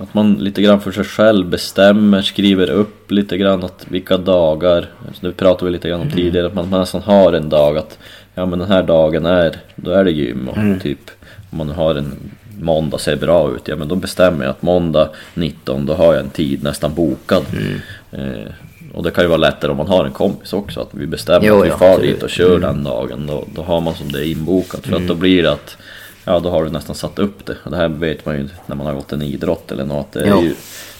att 0.00 0.14
man 0.14 0.34
lite 0.34 0.62
grann 0.62 0.80
för 0.80 0.92
sig 0.92 1.04
själv 1.04 1.46
bestämmer, 1.46 2.22
skriver 2.22 2.70
upp 2.70 3.10
lite 3.10 3.38
grann 3.38 3.64
att 3.64 3.86
vilka 3.88 4.16
dagar, 4.16 4.86
nu 5.20 5.32
pratar 5.32 5.66
vi 5.66 5.72
lite 5.72 5.88
grann 5.88 6.00
om 6.00 6.06
mm. 6.06 6.16
tidigare, 6.16 6.46
att 6.46 6.54
man, 6.54 6.70
man 6.70 6.80
nästan 6.80 7.02
har 7.02 7.32
en 7.32 7.48
dag 7.48 7.78
att 7.78 7.98
ja 8.34 8.46
men 8.46 8.58
den 8.58 8.68
här 8.68 8.82
dagen 8.82 9.26
är, 9.26 9.56
då 9.76 9.90
är 9.90 10.04
det 10.04 10.10
gym 10.10 10.48
och 10.48 10.58
mm. 10.58 10.80
typ 10.80 11.10
om 11.50 11.58
man 11.58 11.68
har 11.68 11.94
en 11.94 12.14
måndag 12.60 12.98
ser 12.98 13.16
bra 13.16 13.50
ut, 13.50 13.68
ja 13.68 13.76
men 13.76 13.88
då 13.88 13.94
bestämmer 13.94 14.44
jag 14.44 14.50
att 14.50 14.62
måndag 14.62 15.08
19 15.34 15.86
då 15.86 15.94
har 15.94 16.14
jag 16.14 16.24
en 16.24 16.30
tid 16.30 16.62
nästan 16.62 16.94
bokad. 16.94 17.44
Mm. 17.52 17.80
Eh, 18.12 18.52
och 18.98 19.04
det 19.04 19.10
kan 19.10 19.24
ju 19.24 19.28
vara 19.28 19.38
lättare 19.38 19.70
om 19.70 19.76
man 19.76 19.86
har 19.86 20.04
en 20.04 20.12
kompis 20.12 20.52
också, 20.52 20.80
att 20.80 20.88
vi 20.90 21.06
bestämmer 21.06 21.46
jo, 21.46 21.58
att 21.58 21.64
vi 21.64 21.68
ja, 21.68 21.78
far 21.78 21.98
dit 22.00 22.22
och 22.22 22.30
kör 22.30 22.56
mm. 22.56 22.60
den 22.60 22.84
dagen. 22.84 23.26
Då, 23.26 23.44
då 23.54 23.62
har 23.62 23.80
man 23.80 23.94
som 23.94 24.12
det 24.12 24.18
är 24.18 24.30
inbokat. 24.30 24.80
För 24.80 24.88
mm. 24.88 25.02
att 25.02 25.08
då 25.08 25.14
blir 25.14 25.42
det 25.42 25.52
att, 25.52 25.76
ja 26.24 26.40
då 26.40 26.50
har 26.50 26.64
du 26.64 26.70
nästan 26.70 26.96
satt 26.96 27.18
upp 27.18 27.46
det. 27.46 27.56
Och 27.64 27.70
det 27.70 27.76
här 27.76 27.88
vet 27.88 28.26
man 28.26 28.36
ju 28.38 28.48
när 28.66 28.76
man 28.76 28.86
har 28.86 28.94
gått 28.94 29.12
en 29.12 29.22
idrott 29.22 29.72
eller 29.72 29.84
något. 29.84 30.12
Det 30.12 30.20
är 30.20 30.42
ju, 30.42 30.54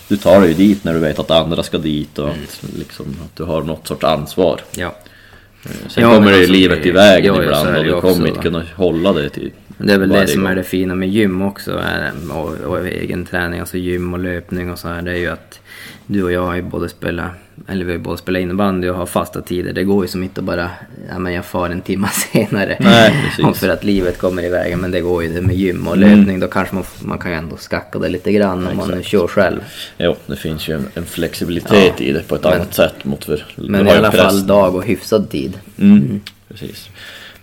du 0.08 0.16
tar 0.16 0.40
dig 0.40 0.54
dit 0.54 0.84
när 0.84 0.94
du 0.94 1.00
vet 1.00 1.18
att 1.18 1.30
andra 1.30 1.62
ska 1.62 1.78
dit 1.78 2.18
och 2.18 2.28
mm. 2.28 2.40
att, 2.44 2.78
liksom, 2.78 3.16
att 3.24 3.36
du 3.36 3.42
har 3.42 3.62
något 3.62 3.86
sorts 3.86 4.04
ansvar. 4.04 4.60
Ja. 4.76 4.94
Eh, 5.64 5.88
sen 5.88 6.02
ja, 6.02 6.14
kommer 6.14 6.30
det 6.30 6.36
alltså, 6.36 6.52
livet 6.52 6.86
i 6.86 6.90
vägen 6.90 7.34
ja, 7.34 7.42
ibland 7.42 7.76
och 7.76 7.84
du 7.84 8.00
kommer 8.00 8.28
inte 8.28 8.42
kunna 8.42 8.62
hålla 8.76 9.12
det 9.12 9.28
till 9.28 9.52
Det 9.78 9.92
är 9.92 9.98
väl 9.98 10.08
det 10.08 10.26
som 10.26 10.42
gång. 10.42 10.50
är 10.50 10.56
det 10.56 10.64
fina 10.64 10.94
med 10.94 11.08
gym 11.08 11.42
också 11.42 11.82
och, 12.30 12.52
och, 12.64 12.86
egen 12.86 13.26
träning, 13.26 13.60
alltså 13.60 13.76
gym 13.76 14.14
och 14.14 14.18
löpning 14.18 14.72
och 14.72 14.78
så 14.78 14.88
här. 14.88 15.02
Det 15.02 15.10
är 15.10 15.16
ju 15.16 15.28
att 15.28 15.60
du 16.06 16.22
och 16.22 16.32
jag 16.32 16.42
har 16.42 16.54
ju 16.54 16.62
både 16.62 16.88
spelat, 16.88 17.30
eller 17.68 17.84
vi 17.84 17.92
har 17.92 17.98
både 17.98 18.18
spelat 18.18 18.40
innebandy 18.40 18.88
och 18.88 18.96
har 18.96 19.06
fasta 19.06 19.42
tider. 19.42 19.72
Det 19.72 19.84
går 19.84 20.04
ju 20.04 20.08
som 20.08 20.22
inte 20.22 20.40
att 20.40 20.44
bara, 20.44 20.70
ja 21.08 21.18
men 21.18 21.32
jag 21.32 21.44
far 21.44 21.70
en 21.70 21.80
timme 21.80 22.08
senare. 22.32 22.76
Nej, 22.80 23.54
för 23.54 23.68
att 23.68 23.84
livet 23.84 24.18
kommer 24.18 24.44
i 24.44 24.48
vägen. 24.48 24.80
Men 24.80 24.90
det 24.90 25.00
går 25.00 25.22
ju 25.22 25.32
det 25.32 25.40
med 25.40 25.56
gym 25.56 25.86
och 25.86 25.96
mm. 25.96 26.08
löpning. 26.08 26.36
Mm. 26.36 26.40
Då 26.40 26.46
kanske 26.46 26.74
man, 26.74 26.84
man 27.00 27.18
kan 27.18 27.30
ju 27.30 27.36
ändå 27.36 27.56
skacka 27.56 27.98
det 27.98 28.08
lite 28.08 28.32
grann 28.32 28.66
om 28.66 28.72
Exakt. 28.72 28.90
man 28.90 29.02
kör 29.02 29.26
själv. 29.26 29.60
Jo, 29.98 30.16
det 30.26 30.36
finns 30.36 30.68
ju 30.68 30.74
en, 30.74 30.86
en 30.94 31.04
flexibilitet 31.04 31.94
ja. 31.98 32.04
i 32.04 32.12
det 32.12 32.28
på 32.28 32.34
ett 32.34 32.44
men, 32.44 32.52
annat 32.52 32.74
sätt 32.74 33.04
mot 33.04 33.24
för 33.24 33.44
Men 33.56 33.86
i 33.86 33.90
alla 33.90 34.12
fall 34.12 34.46
dag 34.46 34.74
och 34.74 34.84
hyfsad 34.84 35.30
tid. 35.30 35.58
Mm. 35.78 35.96
Mm. 35.96 36.20
Precis. 36.48 36.88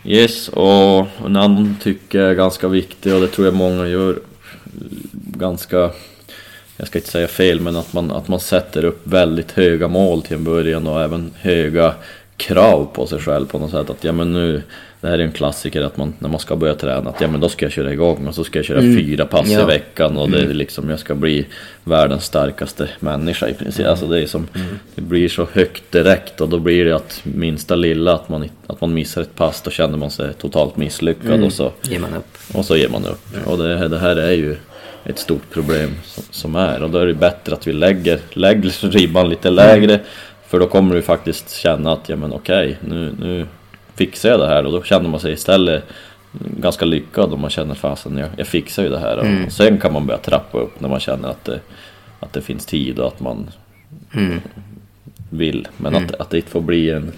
Yes, 0.04 0.50
och 0.50 1.08
en 1.26 1.36
annan 1.36 1.76
tycker 1.84 2.20
jag 2.20 2.30
är 2.30 2.36
ganska 2.36 2.68
viktig 2.68 3.14
och 3.14 3.22
det 3.22 3.28
tror 3.28 3.48
jag 3.48 3.56
många 3.56 3.88
gör 3.88 4.20
ganska 5.38 5.92
jag 6.78 6.88
ska 6.88 7.00
inte 7.00 7.12
säga 7.12 7.28
fel, 7.28 7.60
men 7.60 7.76
att 7.76 7.94
man, 7.94 8.12
att 8.12 8.28
man 8.28 8.40
sätter 8.40 8.86
upp 8.86 9.02
väldigt 9.04 9.52
höga 9.52 9.88
mål 9.88 10.22
till 10.22 10.38
en 10.38 10.44
början 10.44 10.88
och 10.88 11.02
även 11.02 11.34
höga 11.40 11.94
krav 12.38 12.90
på 12.94 13.08
sig 13.08 13.20
själv 13.20 13.46
på 13.46 13.60
något 13.60 13.72
sätt. 13.72 13.90
Att 13.90 14.04
ja 14.04 14.12
men 14.12 14.34
nu, 14.34 14.62
det 15.02 15.08
här 15.08 15.20
är 15.20 15.24
en 15.24 15.32
klassiker 15.32 15.82
att 15.82 15.98
man, 15.98 16.14
när 16.20 16.30
man 16.30 16.40
ska 16.40 16.56
börja 16.56 16.76
träna, 16.76 17.10
att 17.10 17.22
ja 17.22 17.28
men 17.28 17.40
då 17.40 17.50
ska 17.50 17.66
jag 17.66 17.72
köra 17.72 17.94
igång 17.94 18.28
och 18.28 18.36
så 18.36 18.44
ska 18.44 18.60
jag 18.60 18.66
köra 18.66 18.80
mm. 18.80 18.98
fyra 18.98 19.26
pass 19.26 19.48
ja. 19.48 19.62
i 19.62 19.66
veckan 19.66 20.18
och 20.18 20.30
det 20.30 20.38
är 20.38 20.44
mm. 20.44 20.58
liksom, 20.58 20.90
jag 20.90 21.00
ska 21.00 21.16
bli 21.16 21.46
världens 21.84 22.26
starkaste 22.26 22.90
människa 23.00 23.48
i 23.48 23.54
princip. 23.54 23.80
Mm. 23.80 23.92
Alltså 23.92 24.08
det 24.08 24.22
är 24.22 24.28
som, 24.28 24.48
mm. 24.56 24.68
det 24.96 25.02
blir 25.02 25.30
så 25.30 25.48
högt 25.54 25.92
direkt 25.92 26.42
och 26.42 26.50
då 26.50 26.60
blir 26.60 26.86
det 26.86 26.96
att 26.96 27.22
minsta 27.24 27.76
lilla, 27.76 28.14
att 28.14 28.30
man, 28.30 28.50
att 28.68 28.82
man 28.82 28.94
missar 28.94 29.22
ett 29.22 29.36
pass, 29.36 29.62
då 29.62 29.72
känner 29.72 29.98
man 29.98 30.12
sig 30.12 30.34
totalt 30.34 30.78
misslyckad 30.78 31.32
mm. 31.32 31.44
och 31.44 31.54
så 31.54 31.72
ger 31.82 32.00
man 32.00 32.14
upp. 32.14 32.38
Och 32.54 32.66
så 32.66 32.78
ger 32.78 32.90
man 32.90 33.06
upp. 33.06 33.48
Och 33.48 33.58
det, 33.58 33.88
det 33.88 34.00
här 34.00 34.16
är 34.16 34.32
ju 34.32 34.56
ett 35.06 35.20
stort 35.20 35.50
problem 35.50 35.90
som, 36.04 36.24
som, 36.32 36.56
är 36.56 36.84
och 36.84 36.90
då 36.90 36.98
är 36.98 37.06
det 37.06 37.14
bättre 37.14 37.54
att 37.54 37.68
vi 37.68 37.74
lägger, 37.74 38.20
lägger 38.34 38.90
ribban 38.90 39.30
lite 39.30 39.50
lägre 39.50 40.00
för 40.48 40.60
då 40.60 40.68
kommer 40.68 40.96
du 40.96 41.02
faktiskt 41.02 41.52
känna 41.52 41.92
att 41.92 42.10
ja 42.10 42.16
men 42.16 42.34
okej 42.34 42.78
nu, 42.82 43.16
nu 43.20 43.48
fixar 43.96 44.30
jag 44.30 44.40
det 44.40 44.48
här 44.48 44.66
och 44.66 44.72
då 44.72 44.84
känner 44.84 45.10
man 45.10 45.20
sig 45.20 45.34
istället 45.34 45.84
ganska 46.58 46.86
lyckad 46.86 47.34
om 47.34 47.42
man 47.42 47.50
känner 47.50 47.76
fasen 47.76 48.18
jag, 48.18 48.30
jag 48.38 48.48
fixar 48.48 48.84
ju 48.84 48.90
det 48.90 49.00
här 49.00 49.18
mm. 49.18 49.46
och 49.46 49.52
sen 49.52 49.78
kan 49.78 49.94
man 49.94 50.08
börja 50.08 50.20
trappa 50.20 50.58
upp 50.58 50.80
när 50.80 50.90
man 50.90 51.00
känner 51.00 51.30
att 51.30 51.44
det, 51.44 51.60
att 52.20 52.34
det 52.34 52.42
finns 52.42 52.66
tid 52.66 53.00
och 53.00 53.08
att 53.08 53.20
man 53.20 53.50
mm. 54.14 54.42
vill 55.30 55.68
men 55.78 55.96
att, 55.96 56.02
mm. 56.02 56.16
att 56.20 56.30
det 56.30 56.38
inte 56.38 56.52
får 56.52 56.62
bli 56.62 56.92
en 56.92 57.12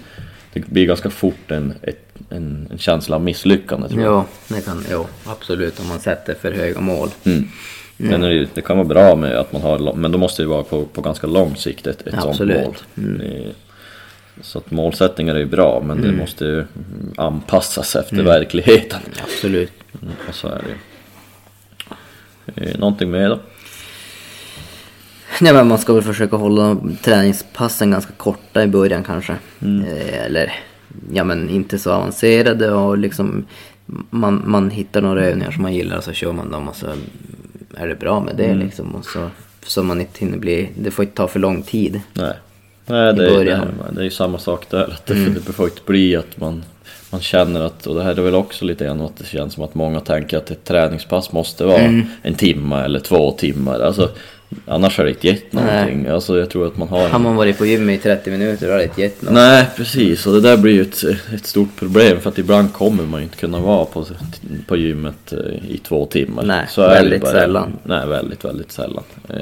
det 0.52 0.66
blir 0.66 0.86
ganska 0.86 1.10
fort 1.10 1.50
en, 1.50 1.74
ett, 1.82 2.07
en, 2.30 2.68
en 2.70 2.78
känsla 2.78 3.16
av 3.16 3.22
misslyckande 3.22 3.88
tror 3.88 4.02
jag. 4.02 4.12
Ja, 4.12 4.24
det 4.48 4.64
kan, 4.64 4.84
jo, 4.90 5.06
absolut 5.26 5.80
om 5.80 5.88
man 5.88 6.00
sätter 6.00 6.34
för 6.34 6.52
höga 6.52 6.80
mål. 6.80 7.08
Mm. 7.24 7.48
Mm. 7.98 8.10
Men 8.10 8.20
det, 8.20 8.48
det, 8.54 8.62
kan 8.62 8.76
vara 8.76 8.88
bra 8.88 9.16
med 9.16 9.36
att 9.36 9.52
man 9.52 9.62
har, 9.62 9.94
men 9.94 10.12
då 10.12 10.18
måste 10.18 10.42
det 10.42 10.48
vara 10.48 10.62
på, 10.62 10.84
på 10.84 11.00
ganska 11.00 11.26
lång 11.26 11.56
sikt 11.56 11.86
ett, 11.86 12.06
ett 12.06 12.22
sånt 12.22 12.40
mål. 12.40 12.76
Mm. 12.96 13.22
Så 14.40 14.58
att 14.58 14.70
målsättningar 14.70 15.34
är 15.34 15.38
ju 15.38 15.46
bra 15.46 15.82
men 15.86 15.98
mm. 15.98 16.10
det 16.10 16.16
måste 16.16 16.44
ju 16.44 16.64
anpassas 17.16 17.96
efter 17.96 18.14
mm. 18.14 18.26
verkligheten. 18.26 19.00
Absolut. 19.22 19.72
Mm, 20.02 20.14
och 20.28 20.34
så 20.34 20.48
är 20.48 20.62
det 20.66 20.74
Eh, 22.56 22.78
någonting 22.78 23.10
mer 23.10 23.28
då? 23.28 23.38
Nej 25.40 25.52
men 25.52 25.68
man 25.68 25.78
ska 25.78 25.92
väl 25.92 26.02
försöka 26.02 26.36
hålla 26.36 26.76
träningspassen 27.02 27.90
ganska 27.90 28.12
korta 28.12 28.62
i 28.62 28.66
början 28.66 29.04
kanske. 29.04 29.32
Eh, 29.62 30.24
eller 30.24 30.52
ja 31.12 31.24
men 31.24 31.50
inte 31.50 31.78
så 31.78 31.92
avancerade 31.92 32.72
och 32.72 32.98
liksom 32.98 33.44
man, 34.10 34.42
man 34.46 34.70
hittar 34.70 35.02
några 35.02 35.24
övningar 35.24 35.50
som 35.50 35.62
man 35.62 35.74
gillar 35.74 35.96
och 35.96 36.04
så 36.04 36.12
kör 36.12 36.32
man 36.32 36.50
dem 36.50 36.68
och 36.68 36.76
så 36.76 36.86
är 37.74 37.88
det 37.88 37.94
bra 37.94 38.20
med 38.20 38.36
det 38.36 38.54
liksom. 38.54 38.94
Och 38.94 39.04
så, 39.04 39.30
så 39.62 39.82
man 39.82 40.00
inte 40.00 40.20
hinner 40.20 40.38
bli, 40.38 40.68
det 40.78 40.90
får 40.90 41.02
inte 41.02 41.16
ta 41.16 41.28
för 41.28 41.40
lång 41.40 41.62
tid. 41.62 42.00
Nej, 42.12 42.32
Nej 42.86 43.14
det, 43.14 43.26
är. 43.26 43.40
Mm. 43.40 43.68
det, 43.88 43.94
det 43.94 44.00
är 44.00 44.04
ju 44.04 44.10
samma 44.10 44.38
sak 44.38 44.70
där. 44.70 44.84
Att 44.84 45.06
det, 45.06 45.14
det 45.14 45.52
får 45.52 45.66
inte 45.66 45.80
bli 45.86 46.16
att 46.16 46.40
man, 46.40 46.64
man 47.10 47.20
känner 47.20 47.60
att, 47.60 47.86
och 47.86 47.94
det 47.94 48.02
här 48.02 48.18
är 48.18 48.22
väl 48.22 48.34
också 48.34 48.64
lite 48.64 48.84
grann 48.84 49.00
att 49.00 49.16
det 49.16 49.26
känns 49.26 49.54
som 49.54 49.64
att 49.64 49.74
många 49.74 50.00
tänker 50.00 50.36
att 50.36 50.50
ett 50.50 50.64
träningspass 50.64 51.32
måste 51.32 51.64
vara 51.64 51.78
Mm. 51.78 52.06
en 52.22 52.34
timme 52.34 52.76
eller 52.84 53.00
två 53.00 53.30
timmar. 53.30 53.80
Alltså, 53.80 54.10
annars 54.66 54.98
har 54.98 55.04
det 55.04 55.10
inte 55.10 55.26
gett 55.26 55.52
någonting. 55.52 56.06
Alltså, 56.06 56.38
jag 56.38 56.50
tror 56.50 56.66
att 56.66 56.76
man 56.76 56.88
har... 56.88 57.08
Har 57.08 57.18
man 57.18 57.36
varit 57.36 57.58
på 57.58 57.66
gym 57.66 57.90
i 57.90 57.98
30 57.98 58.30
minuter 58.30 58.70
har 58.70 58.78
det 58.78 58.84
inte 58.84 59.00
gett 59.00 59.22
något. 59.22 59.32
Nej 59.34 59.66
precis, 59.76 60.26
och 60.26 60.32
det 60.32 60.40
där 60.40 60.56
blir 60.56 60.72
ju 60.72 60.82
ett, 60.82 61.04
ett 61.34 61.46
stort 61.46 61.76
problem 61.78 62.20
för 62.20 62.28
att 62.30 62.38
ibland 62.38 62.72
kommer 62.72 63.02
man 63.02 63.20
ju 63.20 63.24
inte 63.24 63.36
kunna 63.36 63.60
vara 63.60 63.84
på, 63.84 64.04
på 64.66 64.76
gymmet 64.76 65.32
eh, 65.32 65.70
i 65.70 65.78
två 65.78 66.06
timmar. 66.06 66.42
Nej, 66.42 66.66
Så 66.68 66.82
väldigt 66.82 67.22
bara. 67.22 67.32
sällan. 67.32 67.72
Nej, 67.82 68.06
väldigt, 68.06 68.44
väldigt 68.44 68.72
sällan. 68.72 69.04
Eh, 69.28 69.36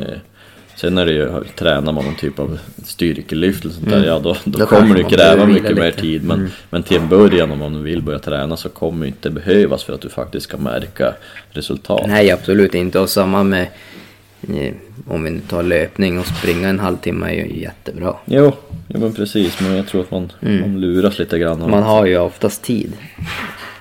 sen 0.76 0.98
är 0.98 1.06
det 1.06 1.12
ju, 1.12 1.30
tränar 1.58 1.92
man 1.92 2.04
någon 2.04 2.14
typ 2.14 2.38
av 2.38 2.58
styrkelyft 2.84 3.64
eller 3.64 3.74
sånt 3.74 3.90
där, 3.90 4.04
ja 4.06 4.18
då, 4.18 4.36
då, 4.44 4.58
Då 4.58 4.66
kommer 4.66 4.94
det 4.96 5.02
man 5.02 5.10
kräva 5.10 5.46
mycket 5.46 5.70
vila 5.70 5.80
mer 5.80 5.86
lite. 5.86 6.00
tid. 6.00 6.24
Men, 6.24 6.50
men 6.70 6.82
till 6.82 6.96
en 6.96 7.08
början 7.08 7.50
om 7.50 7.58
man 7.58 7.82
vill 7.82 8.02
börja 8.02 8.18
träna 8.18 8.56
så 8.56 8.68
kommer 8.68 9.00
det 9.06 9.08
inte 9.08 9.30
behövas 9.30 9.84
för 9.84 9.92
att 9.92 10.00
du 10.00 10.08
faktiskt 10.08 10.48
ska 10.48 10.56
märka 10.56 11.14
resultat. 11.50 12.04
Nej, 12.08 12.30
absolut 12.30 12.74
inte. 12.74 12.98
Och 13.00 13.10
samma 13.10 13.42
med 13.42 13.66
om 15.08 15.24
vi 15.24 15.30
nu 15.30 15.40
tar 15.48 15.62
löpning 15.62 16.18
och 16.18 16.26
springa 16.26 16.68
en 16.68 16.78
halvtimme 16.78 17.26
är 17.26 17.32
ju 17.46 17.60
jättebra. 17.60 18.14
Jo, 18.24 18.52
jo 18.88 19.00
men 19.00 19.12
precis, 19.12 19.60
men 19.60 19.76
jag 19.76 19.86
tror 19.86 20.00
att 20.00 20.10
man, 20.10 20.32
man 20.40 20.80
luras 20.80 21.18
lite 21.18 21.38
grann. 21.38 21.58
Mm. 21.58 21.70
Man 21.70 21.82
har 21.82 22.06
ju 22.06 22.18
oftast 22.18 22.62
tid 22.62 22.92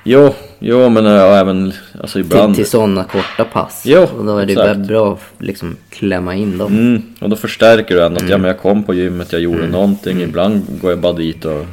Jo, 0.07 0.33
jo 0.59 0.89
men 0.89 1.05
äh, 1.05 1.11
även 1.39 1.73
alltså 2.01 2.13
till, 2.17 2.25
ibland... 2.25 2.55
till 2.55 2.65
sådana 2.65 3.03
korta 3.03 3.43
pass. 3.43 3.83
Jo, 3.85 4.07
och 4.17 4.25
då 4.25 4.37
är 4.37 4.45
det 4.45 4.53
ju 4.53 4.83
bra 4.87 5.13
att 5.13 5.43
liksom 5.45 5.75
klämma 5.89 6.35
in 6.35 6.57
dem. 6.57 6.73
Mm, 6.73 7.01
och 7.19 7.29
då 7.29 7.35
förstärker 7.35 7.95
du 7.95 8.03
ändå 8.03 8.15
att 8.15 8.21
Mm. 8.21 8.31
ja, 8.31 8.37
men 8.37 8.47
jag 8.47 8.59
kom 8.59 8.83
på 8.83 8.93
gymmet, 8.93 9.31
jag 9.31 9.41
gjorde 9.41 9.67
någonting. 9.67 10.21
Ibland 10.21 10.61
går 10.81 10.91
jag 10.91 10.99
bara 10.99 11.13
dit 11.13 11.45
och 11.45 11.65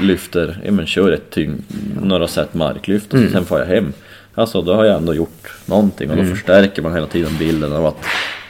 lyfter, 0.00 0.60
ja 0.64 0.72
men 0.72 0.86
kör 0.86 1.12
ett 1.12 1.30
tyngd, 1.30 1.60
några 2.02 2.28
set 2.28 2.54
marklyft 2.54 3.12
och 3.12 3.18
Mm. 3.18 3.32
sen 3.32 3.44
får 3.44 3.58
jag 3.58 3.66
hem. 3.66 3.92
Alltså 4.34 4.62
då 4.62 4.74
har 4.74 4.84
jag 4.84 4.96
ändå 4.96 5.14
gjort 5.14 5.52
någonting 5.66 6.10
och 6.10 6.16
då 6.16 6.22
Mm. 6.22 6.34
förstärker 6.36 6.82
man 6.82 6.94
hela 6.94 7.06
tiden 7.06 7.36
bilden 7.38 7.72
av 7.72 7.86
att 7.86 7.96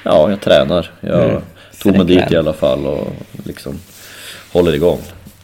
ja, 0.03 0.31
jag 0.31 0.41
tränar. 0.41 0.91
Jag 1.01 1.25
Mm. 1.31 1.43
tog 1.83 1.97
mig 1.97 2.07
dit 2.07 2.31
i 2.33 2.37
alla 2.37 2.53
fall 2.53 2.87
och 2.87 3.09
liksom 3.45 3.79
håller 4.53 4.75
igång. 4.75 5.01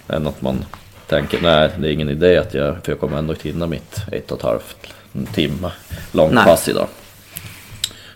Än 0.08 0.26
att 0.26 0.42
man 0.42 0.64
tänker 1.06 1.40
nej, 1.42 1.70
det 1.78 1.88
är 1.88 1.92
ingen 1.92 2.08
idé 2.08 2.36
att 2.36 2.54
jag, 2.54 2.76
för 2.84 2.92
jag 2.92 3.00
kommer 3.00 3.18
ändå 3.18 3.32
inte 3.32 3.48
hinna 3.48 3.66
mitt 3.66 3.96
ett 4.12 4.30
och 4.32 4.38
ett 4.38 4.44
halvt 4.44 4.76
timme 5.34 5.70
långt 6.12 6.34
Nej. 6.34 6.44
pass 6.44 6.68
idag. 6.68 6.86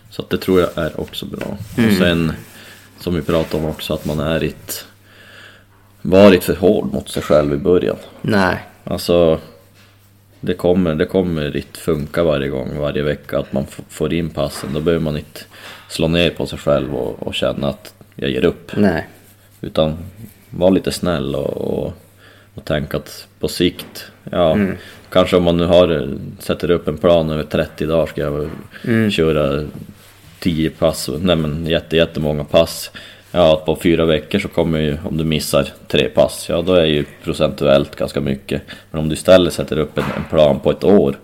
Så 0.09 0.21
att 0.21 0.29
det 0.29 0.37
tror 0.37 0.59
jag 0.61 0.69
är 0.85 0.99
också 0.99 1.25
bra. 1.25 1.57
Mm. 1.77 1.89
Och 1.89 1.95
sen 1.97 2.33
som 2.99 3.15
vi 3.15 3.21
pratade 3.21 3.63
om 3.63 3.69
också 3.69 3.93
att 3.93 4.05
man 4.05 4.19
är 4.19 4.43
inte 4.43 4.73
varit 6.01 6.43
för 6.43 6.55
hård 6.55 6.93
mot 6.93 7.09
sig 7.09 7.23
själv 7.23 7.53
i 7.53 7.57
början. 7.57 7.95
Nej, 8.21 8.57
Alltså 8.83 9.39
det 10.45 10.53
kommer, 10.53 10.95
det 10.95 11.05
kommer 11.05 11.55
inte 11.57 11.79
funka 11.79 12.23
varje 12.23 12.47
gång, 12.47 12.79
varje 12.79 13.03
vecka 13.03 13.39
att 13.39 13.53
man 13.53 13.65
får 13.89 14.13
in 14.13 14.29
passen. 14.29 14.73
Då 14.73 14.81
behöver 14.81 15.03
man 15.03 15.17
inte 15.17 15.39
slå 15.89 16.07
ner 16.07 16.29
på 16.29 16.45
sig 16.45 16.59
själv 16.59 16.95
och, 16.95 17.27
och 17.27 17.35
känna 17.35 17.69
att 17.69 17.93
jag 18.15 18.29
ger 18.29 18.45
upp. 18.45 18.71
nej. 18.75 19.07
Utan 19.61 19.97
var 20.49 20.71
lite 20.71 20.91
snäll 20.91 21.35
och, 21.35 21.57
och, 21.57 21.93
och 22.53 22.65
tänk 22.65 22.93
att 22.93 23.27
på 23.39 23.47
sikt, 23.47 24.11
ja, 24.31 24.57
kanske 25.09 25.37
om 25.37 25.43
man 25.43 25.57
nu 25.57 25.65
har, 25.65 26.09
sätter 26.39 26.71
upp 26.71 26.87
en 26.87 26.97
plan 26.97 27.29
över 27.29 27.43
30 27.43 27.85
dagar 27.85 28.05
ska 28.05 28.21
jag 28.21 28.49
köra 29.11 29.63
10 30.39 30.69
pass, 30.69 31.09
nej 31.19 31.35
men 31.35 31.65
jätte, 31.65 31.97
jättemånga 31.97 32.43
pass. 32.43 32.91
Ja, 33.35 33.63
på 33.65 33.75
fyra 33.75 34.05
veckor 34.05 34.39
så 34.39 34.47
kommer 34.47 34.79
ju, 34.79 34.97
om 35.03 35.17
du 35.17 35.23
missar 35.23 35.67
tre 35.87 36.09
pass, 36.09 36.45
ja 36.49 36.61
då 36.61 36.73
är 36.73 36.85
ju 36.85 37.05
procentuellt 37.23 37.95
ganska 37.95 38.21
mycket. 38.21 38.61
Men 38.91 39.01
om 39.01 39.09
du 39.09 39.13
istället 39.13 39.53
sätter 39.53 39.79
upp 39.79 39.97
en, 39.97 40.03
en 40.17 40.23
plan 40.29 40.59
på 40.59 40.71
ett 40.71 40.83
år 40.83 41.15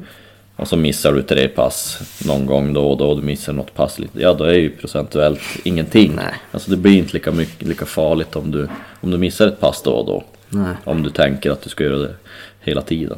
och 0.55 0.67
så 0.67 0.77
missar 0.77 1.13
du 1.13 1.21
tre 1.21 1.47
pass 1.47 1.99
någon 2.25 2.45
gång 2.45 2.73
då 2.73 2.91
och 2.91 2.97
då, 2.97 3.09
och 3.09 3.15
du 3.15 3.21
missar 3.21 3.53
något 3.53 3.73
pass 3.73 3.99
lite, 3.99 4.21
ja 4.21 4.33
då 4.33 4.43
är 4.43 4.53
ju 4.53 4.69
procentuellt 4.69 5.41
ingenting. 5.63 6.15
Nej. 6.15 6.33
Alltså 6.51 6.71
det 6.71 6.77
blir 6.77 6.97
inte 6.97 7.13
lika, 7.13 7.31
mycket, 7.31 7.67
lika 7.67 7.85
farligt 7.85 8.35
om 8.35 8.51
du, 8.51 8.67
om 9.01 9.11
du 9.11 9.17
missar 9.17 9.47
ett 9.47 9.59
pass 9.59 9.81
då 9.83 9.91
och 9.91 10.05
då. 10.05 10.23
Nej. 10.49 10.73
Om 10.83 11.03
du 11.03 11.09
tänker 11.09 11.51
att 11.51 11.61
du 11.61 11.69
ska 11.69 11.83
göra 11.83 11.97
det 11.97 12.15
hela 12.59 12.81
tiden. 12.81 13.17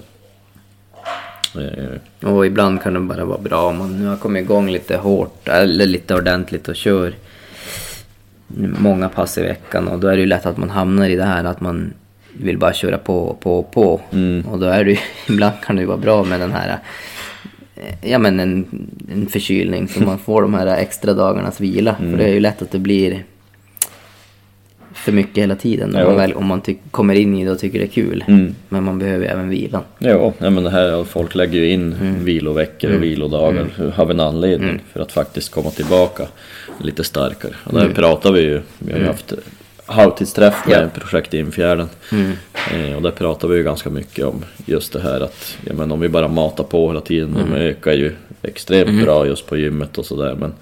Och 2.21 2.45
ibland 2.45 2.81
kan 2.81 2.93
det 2.93 3.00
bara 3.00 3.25
vara 3.25 3.38
bra 3.38 3.67
om 3.67 3.77
man 3.77 4.00
nu 4.00 4.07
har 4.07 4.17
kommit 4.17 4.43
igång 4.43 4.69
lite 4.69 4.98
hårt 4.98 5.48
eller 5.48 5.86
lite 5.86 6.15
ordentligt 6.15 6.67
och 6.67 6.75
kör 6.75 7.13
många 8.58 9.10
pass 9.10 9.38
i 9.38 9.41
veckan 9.41 9.88
och 9.88 10.00
då 10.00 10.08
är 10.08 10.15
det 10.15 10.20
ju 10.20 10.25
lätt 10.25 10.46
att 10.46 10.58
man 10.58 10.70
hamnar 10.70 11.10
i 11.10 11.15
det 11.15 11.24
här 11.24 11.43
att 11.43 11.62
man 11.62 11.93
vill 12.34 12.58
bara 12.58 12.74
köra 12.74 12.98
på, 12.98 13.38
på, 13.39 13.63
på. 13.63 14.01
Och 14.46 14.60
då 14.60 14.65
är 14.65 14.84
det 14.84 14.91
ju, 14.91 14.98
ibland 15.29 15.53
kan 15.63 15.75
det 15.75 15.81
ju 15.81 15.88
vara 15.88 15.98
bra 15.98 16.24
med 16.24 16.39
den 16.39 16.51
här, 16.51 16.79
eh, 17.75 18.12
ja 18.12 18.20
men 18.20 18.39
en, 18.39 18.65
en 19.12 19.27
förkylning 19.27 19.88
så 19.88 20.00
man 20.00 20.20
får 20.20 20.41
de 20.41 20.53
här 20.53 20.67
extra 20.67 21.13
dagarnas 21.13 21.60
vila. 21.60 21.96
För 21.96 22.17
det 22.17 22.24
är 22.24 22.34
ju 22.34 22.39
lätt 22.39 22.62
att 22.62 22.72
det 22.72 22.79
blir 22.79 23.24
för 25.01 25.12
mycket 25.12 25.38
hela 25.43 25.55
tiden 25.55 25.89
när 25.89 26.05
man 26.05 26.15
väl, 26.15 26.34
om 26.34 26.46
man 26.46 26.62
kommer 26.91 27.13
in 27.15 27.38
i 27.38 27.46
det 27.46 27.51
och 27.51 27.60
tycker 27.60 27.79
det 27.79 27.86
är 27.86 27.88
kul. 27.88 28.24
Mm. 28.27 28.55
Men 28.70 28.84
man 28.84 29.00
behöver 29.00 29.25
ju 29.25 29.31
även 29.31 29.50
vilan. 29.50 29.84
Jo, 30.00 30.34
ja, 30.38 30.50
men 30.50 30.63
det 30.63 30.70
här, 30.70 31.03
folk 31.03 31.36
lägger 31.36 31.60
ju 31.60 31.70
in 31.70 31.96
viloveckor 32.24 32.96
och 32.96 33.03
vilodagar 33.03 33.67
av 33.96 34.12
en 34.12 34.20
anledning 34.20 34.79
för 34.93 35.00
att 35.01 35.12
faktiskt 35.12 35.51
komma 35.51 35.70
tillbaka 35.70 36.24
lite 36.81 37.03
starkare. 37.03 37.53
Och 37.63 37.74
där 37.74 37.89
pratar 37.89 38.31
vi 38.31 38.41
ju, 38.41 38.62
vi 38.79 38.91
har 38.93 39.00
ju 39.00 39.05
haft 39.05 39.34
halvtidsträff 39.86 40.55
med 40.67 40.89
Ja. 40.93 41.00
projekt 41.00 41.34
Infjärden. 41.34 41.89
Eh, 42.74 42.96
och 42.96 43.01
där 43.01 43.12
pratar 43.12 43.48
vi 43.48 43.58
ju 43.58 43.63
ganska 43.63 43.89
mycket 43.89 44.25
om 44.25 44.46
just 44.65 44.93
det 44.93 45.01
här 45.01 45.22
att 45.22 45.58
ja, 45.65 45.74
men 45.74 45.91
om 45.91 46.00
vi 46.00 46.10
bara 46.10 46.27
matar 46.27 46.63
på 46.63 46.88
hela 46.88 47.01
tiden, 47.01 47.34
de 47.34 47.53
ökar 47.55 47.93
ju 47.93 48.12
extremt 48.41 49.03
bra 49.03 49.27
just 49.27 49.48
på 49.48 49.58
gymmet 49.58 49.98
och 49.98 50.05
sådär. 50.05 50.36
Men, 50.39 50.53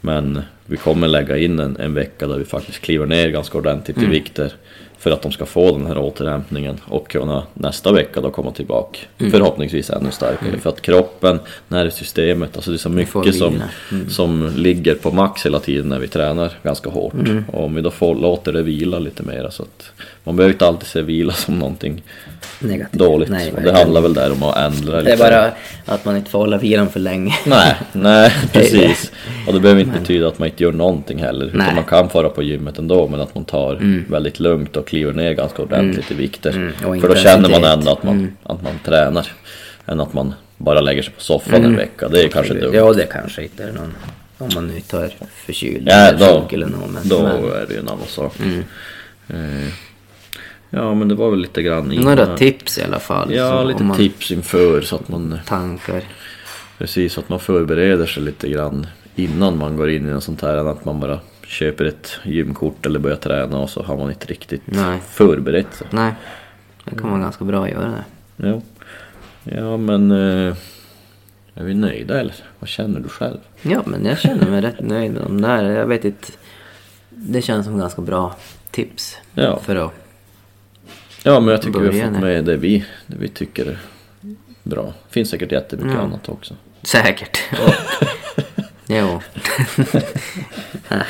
men 0.00 0.42
vi 0.66 0.76
kommer 0.76 1.08
lägga 1.08 1.38
in 1.38 1.58
en, 1.58 1.76
en 1.76 1.94
vecka 1.94 2.26
där 2.26 2.38
vi 2.38 2.44
faktiskt 2.44 2.80
kliver 2.80 3.06
ner 3.06 3.28
ganska 3.28 3.58
ordentligt 3.58 3.98
i 3.98 4.06
vikter. 4.06 4.52
För 4.98 5.10
att 5.10 5.22
de 5.22 5.32
ska 5.32 5.46
få 5.46 5.72
den 5.78 5.86
här 5.86 5.98
återhämtningen 5.98 6.80
och 6.88 7.10
kunna 7.10 7.42
nästa 7.54 7.92
vecka 7.92 8.20
då 8.20 8.30
komma 8.30 8.50
tillbaka. 8.50 8.98
Förhoppningsvis 9.30 9.90
ännu 9.90 10.10
starkare. 10.10 10.58
För 10.58 10.70
att 10.70 10.82
kroppen, 10.82 11.40
nervsystemet, 11.68 12.56
alltså 12.56 12.70
det 12.70 12.76
är 12.76 12.78
så 12.78 12.88
mycket 12.88 13.34
som, 13.34 13.52
vila. 13.52 13.64
som 14.10 14.52
ligger 14.56 14.94
på 14.94 15.10
max 15.10 15.46
hela 15.46 15.58
tiden 15.60 15.88
när 15.88 15.98
vi 15.98 16.08
tränar 16.08 16.52
ganska 16.62 16.90
hårt. 16.90 17.14
Och 17.52 17.64
om 17.64 17.74
vi 17.74 17.82
då 17.82 17.90
får, 17.90 18.14
låter 18.14 18.52
det 18.52 18.62
vila 18.62 18.98
lite 18.98 19.22
mer 19.22 19.48
så 19.50 19.62
att 19.62 19.90
man 20.24 20.36
behöver 20.36 20.52
inte 20.54 20.66
alltid 20.66 20.86
se 20.88 21.02
vila 21.02 21.32
som 21.32 21.58
någonting 21.58 22.02
Negativt. 22.60 22.98
dåligt. 22.98 23.28
Nej, 23.28 23.52
och 23.56 23.62
det 23.62 23.72
handlar 23.72 24.00
väl 24.00 24.14
där 24.14 24.32
om 24.32 24.42
att 24.42 24.56
ändra 24.56 24.92
Det 24.92 24.98
är 24.98 25.02
lite. 25.02 25.16
bara 25.16 25.52
att 25.94 26.04
man 26.04 26.16
inte 26.16 26.30
får 26.30 26.38
hålla 26.38 26.58
vilan 26.58 26.88
för 26.88 27.00
länge. 27.00 27.34
Nej, 27.46 27.74
nej 27.92 28.32
precis. 28.52 29.12
Och 29.46 29.52
det 29.52 29.60
behöver 29.60 29.80
inte 29.80 30.00
betyda 30.00 30.28
att 30.28 30.38
man 30.38 30.48
inte 30.48 30.62
gör 30.62 30.72
någonting 30.72 31.18
heller. 31.18 31.46
Mm. 31.48 31.60
Utan 31.60 31.74
man 31.74 31.84
kan 31.84 32.08
fara 32.08 32.28
på 32.28 32.42
gymmet 32.42 32.78
ändå 32.78 33.08
men 33.08 33.20
att 33.20 33.34
man 33.34 33.44
tar 33.44 34.04
väldigt 34.10 34.40
lugnt 34.40 34.76
och 34.76 34.85
kliver 34.86 35.12
ner 35.12 35.32
ganska 35.32 35.62
ordentligt 35.62 36.10
i 36.10 36.14
vikter. 36.14 36.50
Mm, 36.50 37.00
För 37.00 37.08
då 37.08 37.14
känner 37.14 37.48
man 37.48 37.64
ändå 37.64 37.92
att 37.92 38.02
man, 38.02 38.36
att 38.42 38.62
man 38.62 38.78
tränar. 38.84 39.26
Än 39.86 40.00
att 40.00 40.12
man 40.12 40.34
bara 40.56 40.80
lägger 40.80 41.02
sig 41.02 41.12
på 41.12 41.20
soffan 41.20 41.64
en 41.64 41.76
vecka. 41.76 42.08
Det 42.08 42.22
är 42.22 42.28
kanske 42.28 42.54
dumt. 42.54 42.62
Mm. 42.74 42.74
Ja, 42.74 42.92
det 42.92 43.06
kanske 43.06 43.42
inte 43.42 43.64
är 43.64 43.72
någon... 43.72 43.94
Om 44.38 44.48
man 44.54 44.66
nu 44.66 44.80
tar 44.80 45.10
förkylning 45.46 45.86
Ja, 45.86 45.94
eller 45.94 46.18
då, 46.18 46.40
sjuk 46.42 46.52
eller 46.52 46.66
något. 46.66 46.90
Men, 46.90 47.08
då 47.08 47.22
men, 47.22 47.44
är 47.44 47.66
det 47.68 47.74
ju 47.74 47.80
en 47.80 47.88
annan 47.88 48.06
sak. 48.06 48.34
Eh, 49.28 49.36
Ja 50.70 50.94
men 50.94 51.08
det 51.08 51.14
var 51.14 51.30
väl 51.30 51.38
lite 51.40 51.62
grann 51.62 51.92
innan. 51.92 52.04
några 52.04 52.36
tips 52.36 52.78
i 52.78 52.82
alla 52.82 52.98
fall. 52.98 53.34
Ja, 53.34 53.64
lite 53.64 53.90
tips 53.96 54.30
inför 54.30 54.80
så 54.80 54.96
att 54.96 55.08
man 55.08 55.38
Tankar. 55.46 56.02
Precis, 56.78 57.12
så 57.12 57.20
att 57.20 57.28
man 57.28 57.40
förbereder 57.40 58.06
sig 58.06 58.22
lite 58.22 58.48
grann 58.48 58.86
innan 59.14 59.58
man 59.58 59.76
går 59.76 59.90
in 59.90 60.08
i 60.08 60.10
en 60.10 60.20
sånt 60.20 60.42
här. 60.42 60.56
än 60.56 60.66
Att 60.66 60.84
man 60.84 61.00
bara 61.00 61.20
köper 61.46 61.84
ett 61.84 62.18
gymkort 62.24 62.86
eller 62.86 62.98
börjar 62.98 63.16
träna 63.16 63.58
och 63.58 63.70
så 63.70 63.82
har 63.82 63.96
man 63.96 64.10
inte 64.10 64.26
riktigt 64.26 64.62
Nej. 64.64 65.00
förberett 65.10 65.74
sig. 65.74 65.86
Nej, 65.90 66.12
det 66.84 66.98
kan 66.98 67.10
vara 67.10 67.20
ganska 67.20 67.44
bra 67.44 67.64
att 67.64 67.70
göra 67.70 67.88
det. 67.90 68.04
Ja, 68.48 68.60
ja 69.44 69.76
men 69.76 70.10
eh, 70.10 70.56
är 71.54 71.64
vi 71.64 71.74
nöjda 71.74 72.20
eller? 72.20 72.34
Vad 72.58 72.68
känner 72.68 73.00
du 73.00 73.08
själv? 73.08 73.38
Ja, 73.62 73.82
men 73.86 74.04
jag 74.04 74.18
känner 74.18 74.50
mig 74.50 74.60
rätt 74.60 74.80
nöjd 74.80 75.12
med 75.12 75.22
de 75.22 75.40
där. 75.40 75.64
Jag 75.64 75.86
vet 75.86 76.04
inte. 76.04 76.28
Det 77.10 77.42
känns 77.42 77.66
som 77.66 77.78
ganska 77.78 78.02
bra 78.02 78.36
tips. 78.70 79.16
Ja. 79.34 79.58
För 79.60 79.76
att... 79.76 79.92
Ja, 81.22 81.40
men 81.40 81.48
jag 81.48 81.62
tycker 81.62 81.80
vi 81.80 82.00
har 82.00 82.10
fått 82.10 82.20
med 82.20 82.44
det 82.44 82.56
vi, 82.56 82.84
det 83.06 83.16
vi 83.18 83.28
tycker 83.28 83.66
är 83.66 83.78
bra. 84.62 84.92
finns 85.10 85.30
säkert 85.30 85.52
jättemycket 85.52 85.92
Ja. 85.94 86.00
annat 86.00 86.28
också. 86.28 86.54
Säkert. 86.82 87.38
Jo. 88.88 89.20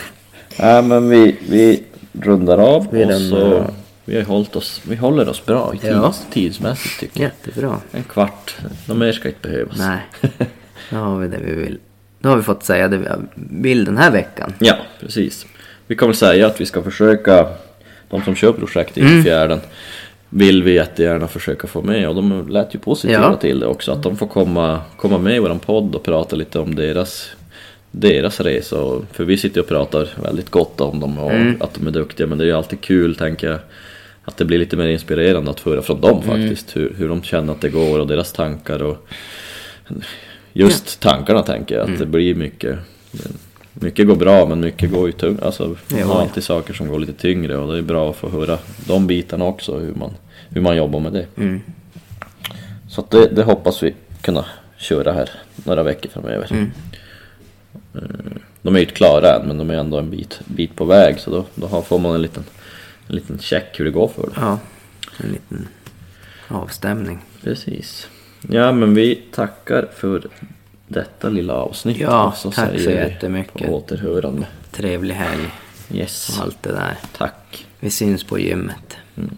Ja, 0.59 0.83
men 0.83 1.09
vi, 1.09 1.37
vi 1.49 1.83
rundar 2.13 2.59
av 2.59 2.87
Vi 2.91 3.05
och 3.05 3.09
rundar 3.11 3.19
så... 3.41 3.57
av. 3.57 3.71
Vi, 4.05 4.17
har 4.17 4.23
hållit 4.25 4.57
oss, 4.57 4.81
vi 4.89 4.97
håller 4.97 5.29
oss 5.29 5.47
bra 5.47 5.73
i 5.75 5.79
tids, 5.79 5.93
Ja. 5.95 6.15
tidsmässigt 6.31 7.01
tycker 7.01 7.21
jag. 7.21 7.31
Jättebra. 7.47 7.77
En 7.93 8.03
kvart, 8.05 8.57
något 8.87 8.99
mer 8.99 9.13
ska 9.13 9.29
inte 9.29 9.49
behövas. 9.49 9.79
Nej. 9.79 9.99
Då 10.91 10.97
har 10.97 11.19
vi 11.19 11.29
det 11.29 11.39
vi 11.45 11.55
vill. 11.55 11.79
Då 12.21 12.29
har 12.29 12.37
vi 12.37 12.43
fått 12.43 12.63
säga 12.65 12.89
det 12.89 12.97
vi 12.97 13.07
vill 13.35 13.85
den 13.85 13.97
här 13.97 14.11
veckan. 14.11 14.53
Ja, 14.59 14.75
precis. 15.01 15.47
Vi 15.87 15.95
väl 16.09 16.17
säga 16.17 16.47
att 16.47 16.61
vi 16.61 16.67
ska 16.67 16.83
försöka, 16.83 17.49
de 18.09 18.23
som 18.23 18.35
kör 18.35 18.53
projektet 18.53 18.97
Mm. 18.97 19.21
i 19.21 19.23
fjärden, 19.23 19.61
vill 20.29 20.63
vi 20.63 20.75
jättegärna 20.75 21.29
försöka 21.29 21.67
få 21.67 21.83
med 21.83 22.09
och 22.09 22.15
de 22.15 22.49
lät 22.49 22.75
ju 22.75 22.79
positiva 22.79 23.21
Ja. 23.23 23.37
till 23.37 23.61
det 23.61 23.67
också. 23.67 23.93
Att 23.93 24.03
de 24.03 24.17
får 24.17 24.27
komma, 24.27 24.81
komma 24.97 25.19
med 25.19 25.37
i 25.37 25.39
våran 25.39 25.59
podd 25.59 25.95
och 25.95 26.03
prata 26.03 26.37
lite 26.37 26.59
om 26.59 26.75
deras, 26.75 27.31
deras 27.90 28.40
resa. 28.40 28.76
För 29.12 29.25
vi 29.25 29.37
sitter 29.37 29.61
och 29.61 29.69
pratar 29.69 30.09
väldigt 30.23 30.50
gott 30.50 30.81
om 30.81 31.00
dem 31.00 31.19
och 31.19 31.33
Mm. 31.33 31.62
att 31.62 31.75
de 31.75 31.87
är 31.87 31.90
duktiga. 31.90 32.26
Men 32.26 32.38
det 32.38 32.45
är 32.45 32.47
ju 32.47 32.52
alltid 32.52 32.81
kul, 32.81 33.16
tänker 33.16 33.47
jag, 33.50 33.59
att 34.25 34.37
det 34.37 34.45
blir 34.45 34.59
lite 34.59 34.76
mer 34.76 34.87
inspirerande 34.88 35.50
att 35.50 35.61
höra 35.61 35.83
från 35.83 36.00
dem 36.00 36.23
Mm. 36.23 36.26
faktiskt. 36.40 36.76
Hur, 36.76 36.95
hur 36.99 37.09
de 37.09 37.23
känner 37.23 37.52
att 37.52 37.61
det 37.61 37.69
går 37.69 38.00
och 38.00 38.07
deras 38.07 38.33
tankar. 38.33 38.83
och 38.83 39.09
Just 40.52 41.00
tankarna 41.00 41.43
tänker 41.43 41.75
jag, 41.75 41.83
att 41.83 41.88
Mm. 41.88 42.00
det 42.00 42.07
blir 42.07 42.35
mycket 42.35 42.78
mycket 43.73 44.07
går 44.07 44.16
bra 44.16 44.47
men 44.47 44.61
mycket 44.61 44.90
går 44.93 45.07
ju 45.07 45.12
tungt. 45.12 45.43
Alltså, 45.43 45.66
man 45.88 46.00
Ja. 46.00 46.07
har 46.07 46.21
alltid 46.21 46.45
saker 46.45 46.75
som 46.75 46.88
går 46.88 46.99
lite 46.99 47.12
tyngre 47.12 47.57
och 47.57 47.73
det 47.73 47.78
är 47.78 47.83
bra 47.83 48.11
att 48.11 48.16
få 48.16 48.28
höra 48.28 48.59
de 48.87 49.07
bitarna 49.07 49.45
också, 49.45 49.78
hur 49.78 49.95
man, 49.95 50.11
hur 50.49 50.61
man 50.61 50.76
jobbar 50.76 51.00
med 51.00 51.12
det. 51.12 51.26
Mm. 51.37 51.61
Så 52.88 53.00
att 53.00 53.11
det, 53.11 53.26
det 53.26 53.43
hoppas 53.43 53.83
vi 53.83 53.95
kunna 54.21 54.45
köra 54.76 55.12
här 55.12 55.31
några 55.64 55.83
veckor 55.83 56.09
framöver. 56.11 56.66
Eh, 57.95 58.00
De 58.62 58.75
är 58.75 58.78
ju 58.78 58.85
inte 58.85 58.95
klara 58.95 59.35
än 59.37 59.47
men 59.47 59.59
de 59.59 59.71
är 59.71 59.75
ändå 59.75 59.99
en 59.99 60.11
bit, 60.11 60.40
bit 60.47 60.76
på 60.76 60.85
väg 60.85 61.21
så 61.21 61.30
då, 61.30 61.45
då 61.54 61.83
får 61.83 61.99
man 61.99 62.14
en 62.14 62.23
liten, 62.23 62.45
en 63.09 63.14
liten 63.16 63.38
check 63.38 63.80
hur 63.80 63.85
det 63.85 63.90
går 63.90 64.09
för 64.09 64.23
dem. 64.23 64.33
Ja, 64.37 64.59
en 65.25 65.30
liten 65.33 65.68
avstämning. 66.49 67.18
Precis. 67.42 68.09
Ja 68.49 68.73
men 68.73 68.95
vi 68.95 69.14
tackar 69.35 69.88
för 69.95 70.26
detta 70.88 71.28
lilla 71.28 71.54
avsnitt. 71.54 71.97
Ja, 72.00 72.35
och 72.45 72.52
tack 72.54 72.80
så 72.80 72.90
jättemycket. 72.90 73.66
På 73.68 73.75
återhörande. 73.76 74.47
Trevlig 74.73 75.14
helg 75.14 75.49
Yes. 75.92 76.37
och 76.38 76.45
allt 76.45 76.62
det 76.62 76.73
där. 76.73 76.97
Tack. 77.18 77.66
Vi 77.80 77.90
syns 77.90 78.25
på 78.25 78.38
gymmet. 78.38 78.97
Mm. 79.16 79.30